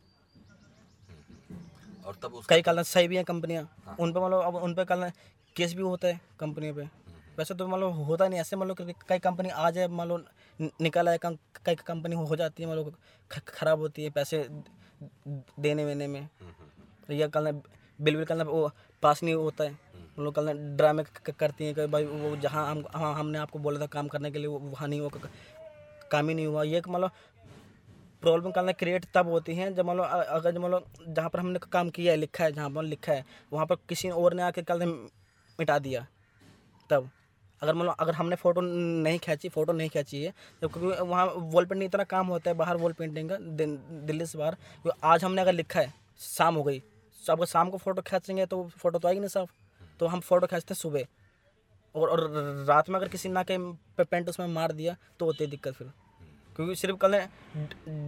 [2.05, 3.63] और तब कई कल सही भी हैं कंपनियाँ।
[3.99, 5.09] उन पर मतलब अब उन पर कल
[5.55, 6.83] केस भी होता है कंपनी पे।
[7.37, 10.17] वैसे तो मतलब होता नहीं ऐसे मतलब कई कंपनी आ जाए मान लो
[10.81, 12.95] निकल आए कई कंपनी हो जाती है मतलब
[13.47, 14.47] खराब होती है पैसे
[15.59, 16.27] देने वेने में।
[17.09, 17.51] या कल
[17.99, 18.69] बिल बिल कल वो
[19.03, 19.84] पास नहीं होता है।
[20.17, 23.85] मतलब कल ड्रामे करती हैं कि भाई वो जहाँ हम हाँ हमने आपको बोला था
[23.87, 25.09] काम करने के लिए, वो वहाँ नहीं हुआ
[26.11, 27.11] काम ही नहीं हुआ। ये मतलब
[28.23, 31.39] प्रॉब्लम करना क्रिएट तब होती हैं जब मान लो अगर जब मान लो जहाँ पर
[31.39, 34.43] हमने काम किया है, लिखा है, जहाँ पर लिखा है, वहाँ पर किसी और ने
[34.43, 36.05] आके कल मिटा दिया,
[36.89, 37.09] तब।
[37.61, 41.25] अगर मान लो, अगर हमने फ़ोटो नहीं खींची फ़ोटो नहीं खींची है तो क्योंकि वहाँ
[41.25, 44.55] वॉल पेंटिंग इतना काम होता है, बाहर वॉल पेंटिंग का दिल्ली से बाहर
[45.03, 46.79] आज हमने अगर लिखा है, शाम हो गई
[47.19, 49.49] तो अगर शाम को फ़ोटो खींचेंगे तो फ़ोटो तो आएगी नहीं साफ़।
[49.99, 51.05] तो हम फ़ोटो खींचते हैं सुबह।
[51.95, 52.31] और और
[52.67, 55.73] रात में अगर किसी ना के पे- पेंट उसमें मार दिया तो होती है दिक्कत
[55.73, 55.91] फिर।
[56.55, 57.27] क्योंकि सिर्फ़ कल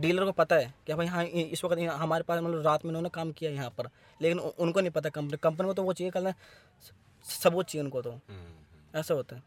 [0.02, 3.10] डीलर को पता है कि भाई हाँ इस वक्त हमारे पास मतलब रात में उन्होंने
[3.10, 3.90] काम किया यहाँ पर।
[4.22, 6.34] लेकिन उनको नहीं पता कंपनी कंपनी को तो वो चाहिए कल
[7.24, 9.44] सब वो चाहिए उनको तो। हम्म, ऐसा होता है।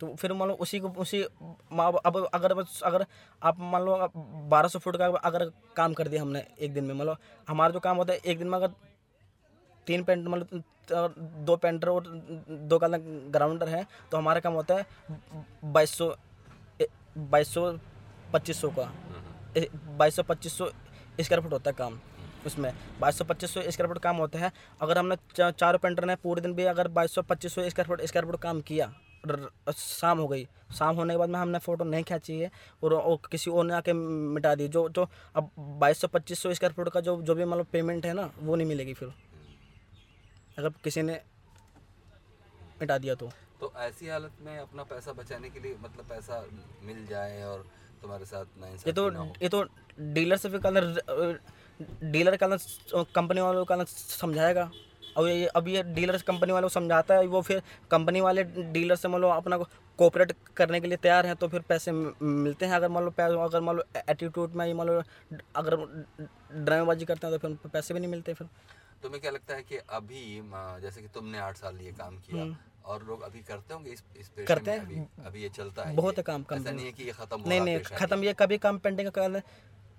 [0.00, 3.06] तो फिर मान लो उसी को उसी अब अगर अगर
[3.42, 4.12] आप मान लो
[4.48, 7.16] बारह सौ फुट का अगर काम कर दिया हमने एक दिन में मतलब
[7.48, 8.70] हमारा जो काम होता है एक दिन में अगर
[9.88, 10.64] तीन पेंट मतलब
[11.46, 12.04] दो पेंटर और
[12.70, 14.86] दो का ग्राउंडर है तो हमारा काम होता है
[15.64, 16.14] बाईस सौ
[17.18, 17.72] बाईस सौ
[18.32, 18.84] पच्चीस सौ का।
[19.96, 20.68] बाईस सौ पच्चीस सौ
[21.20, 21.98] स्क्वायर फुट होता है काम
[22.46, 26.04] उसमें। बाईस सौ पच्चीस सौ स्क्वायर फुट काम होता है। अगर हमने चा- चारों पेंटर
[26.04, 28.92] ने पूरे दिन भी अगर बाईस सौ पच्चीस सौ स्क्वायर फुट स्क्वायर फुट काम किया
[29.76, 30.44] शाम हो गई।
[30.78, 32.50] शाम होने के बाद में हमने फ़ोटो नहीं खींची है
[32.82, 36.52] और, और किसी और ने आके मिटा दी। जो जो अब बाईस सौ पच्चीस सौ
[36.54, 39.12] स्क्वायर फुट का जो जो भी मतलब पेमेंट है ना वो नहीं मिलेगी फिर।
[40.58, 41.20] अगर किसी ने
[42.80, 43.30] मिटा दिया तो।
[43.60, 46.44] तो ऐसी हालत में अपना पैसा बचाने के लिए मतलब पैसा
[46.84, 47.64] मिल जाए और
[48.02, 49.62] तुम्हारे साथ ना ये तो ना ये तो
[50.14, 50.74] डीलर से फिर कल
[52.12, 52.56] डीलर कल
[53.14, 54.70] कंपनी वालों को समझाएगा।
[55.16, 58.96] और ये अब ये डीलर कंपनी वालों को समझाता है वो फिर कंपनी वाले डीलर
[58.96, 59.56] से मान लो अपना
[59.98, 63.60] कोऑपरेट करने के लिए तैयार हैं तो फिर पैसे मिलते हैं। अगर मान लो अगर
[63.60, 65.02] मान लो एटीट्यूड में ही मान लो
[65.56, 65.76] अगर
[66.54, 68.48] ड्रामेबाजी करते हैं तो फिर पैसे भी नहीं मिलते फिर।
[69.02, 70.22] तुम्हें क्या लगता है कि अभी
[70.82, 74.02] जैसे कि तुमने आठ साल लिए काम किया हम्म। और लोग अभी करते होंगे इस
[74.16, 76.22] इस करते हैं। अभी अभी ये चलता है बहुत ये?
[76.22, 79.10] काम कम ऐसा नहीं है कि ये खत्म नहीं नहीं खत्म ये कभी काम पेंटिंग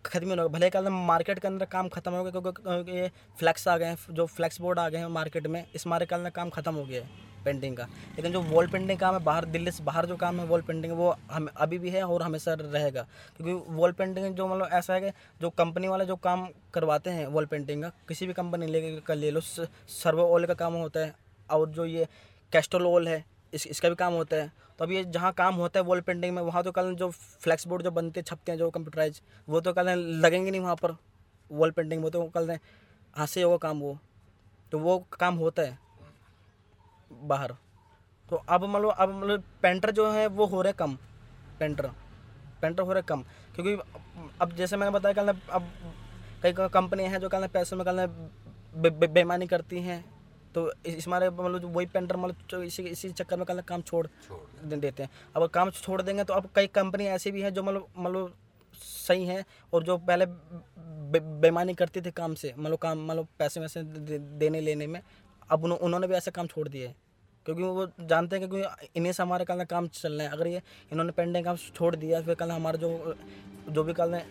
[0.05, 3.77] खत्म होगा भले कल मार्केट के अंदर काम खत्म हो गया, क्योंकि ये फ्लैक्स आ
[3.77, 6.49] गए हैं, जो फ्लैक्स बोर्ड आ गए हैं मार्केट में, इस मारे कल में काम
[6.49, 7.83] खत्म हो गया है पेंटिंग का।
[8.15, 10.93] लेकिन जो वॉल पेंटिंग काम है, बाहर दिल्ली से बाहर जो काम है वॉल पेंटिंग
[10.93, 13.01] वो हम, अभी भी है और हमेशा रहेगा।
[13.37, 17.27] क्योंकि वॉल पेंटिंग जो मतलब ऐसा है कि जो कंपनी वाले जो काम करवाते हैं
[17.27, 20.99] वॉल पेंटिंग का, किसी भी कंपनी ले कर ले लो, सर्वो ऑयल का काम होता
[20.99, 21.13] है,
[21.49, 22.07] और जो ये
[22.53, 23.23] कैस्ट्रोल ऑयल है,
[23.53, 26.35] इस, इसका भी काम होता है तो अब ये जहाँ काम होता है वॉल पेंटिंग
[26.35, 29.73] में वहाँ तो कल जो फ्लैक्स बोर्ड जो बनते छपते हैं जो कंप्यूटराइज वो तो
[29.73, 29.89] कल
[30.23, 30.95] लगेंगे नहीं वहाँ पर
[31.51, 32.51] वॉल पेंटिंग में तो कल
[33.15, 33.97] हाथ से होगा काम वो।
[34.71, 35.77] तो वो काम होता है
[37.11, 37.53] बाहर।
[38.29, 40.97] तो अब मतलब अब मतलब पेंटर जो है वो हो रहे कम
[41.59, 41.89] पेंटर
[42.61, 43.23] पेंटर हो रहे कम
[43.55, 43.73] क्योंकि
[44.41, 45.69] अब जैसे मैंने बताया कल अब
[46.43, 50.03] कई कंपनियाँ हैं जो कल पैसों में कल बे, बे, बेईमानी करती हैं
[50.55, 54.05] तो इस इस मारे मतलब वही पेंटर मतलब इसी इसी चक्कर में कल काम छोड़
[54.07, 57.63] छोड़ देते हैं। अब काम छोड़ देंगे तो अब कई कंपनी ऐसी भी हैं जो
[57.63, 58.33] मतलब मतलब
[58.75, 59.43] सही हैं
[59.73, 64.17] और जो पहले बे, बेईमानी करती थी काम से मतलब काम मतलब पैसे वैसे दे,
[64.17, 65.01] देने लेने में
[65.49, 66.95] अब उन्हों, उन्होंने भी ऐसे काम छोड़ दिए हैं।
[67.45, 70.47] क्योंकि वो जानते हैं कि क्योंकि इन्हीं से हमारे कल काम चल रहा है। अगर
[70.47, 73.15] ये इन्होंने पेंटिंग काम छोड़ दिया फिर कल हमारा जो
[73.69, 74.21] जो भी कल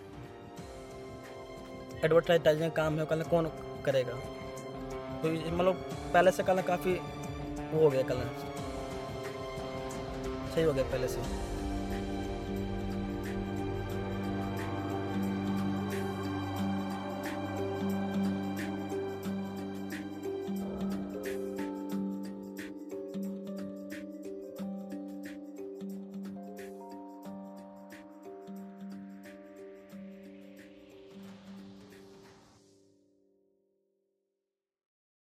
[2.05, 3.51] एडवर्टाइजिंग काम है कल कौन
[3.85, 4.19] करेगा?
[5.23, 5.75] तो मतलब
[6.14, 6.93] पहले से कलर काफ़ी
[7.73, 8.29] वो हो गया कलर
[10.55, 11.48] सही हो गया पहले से।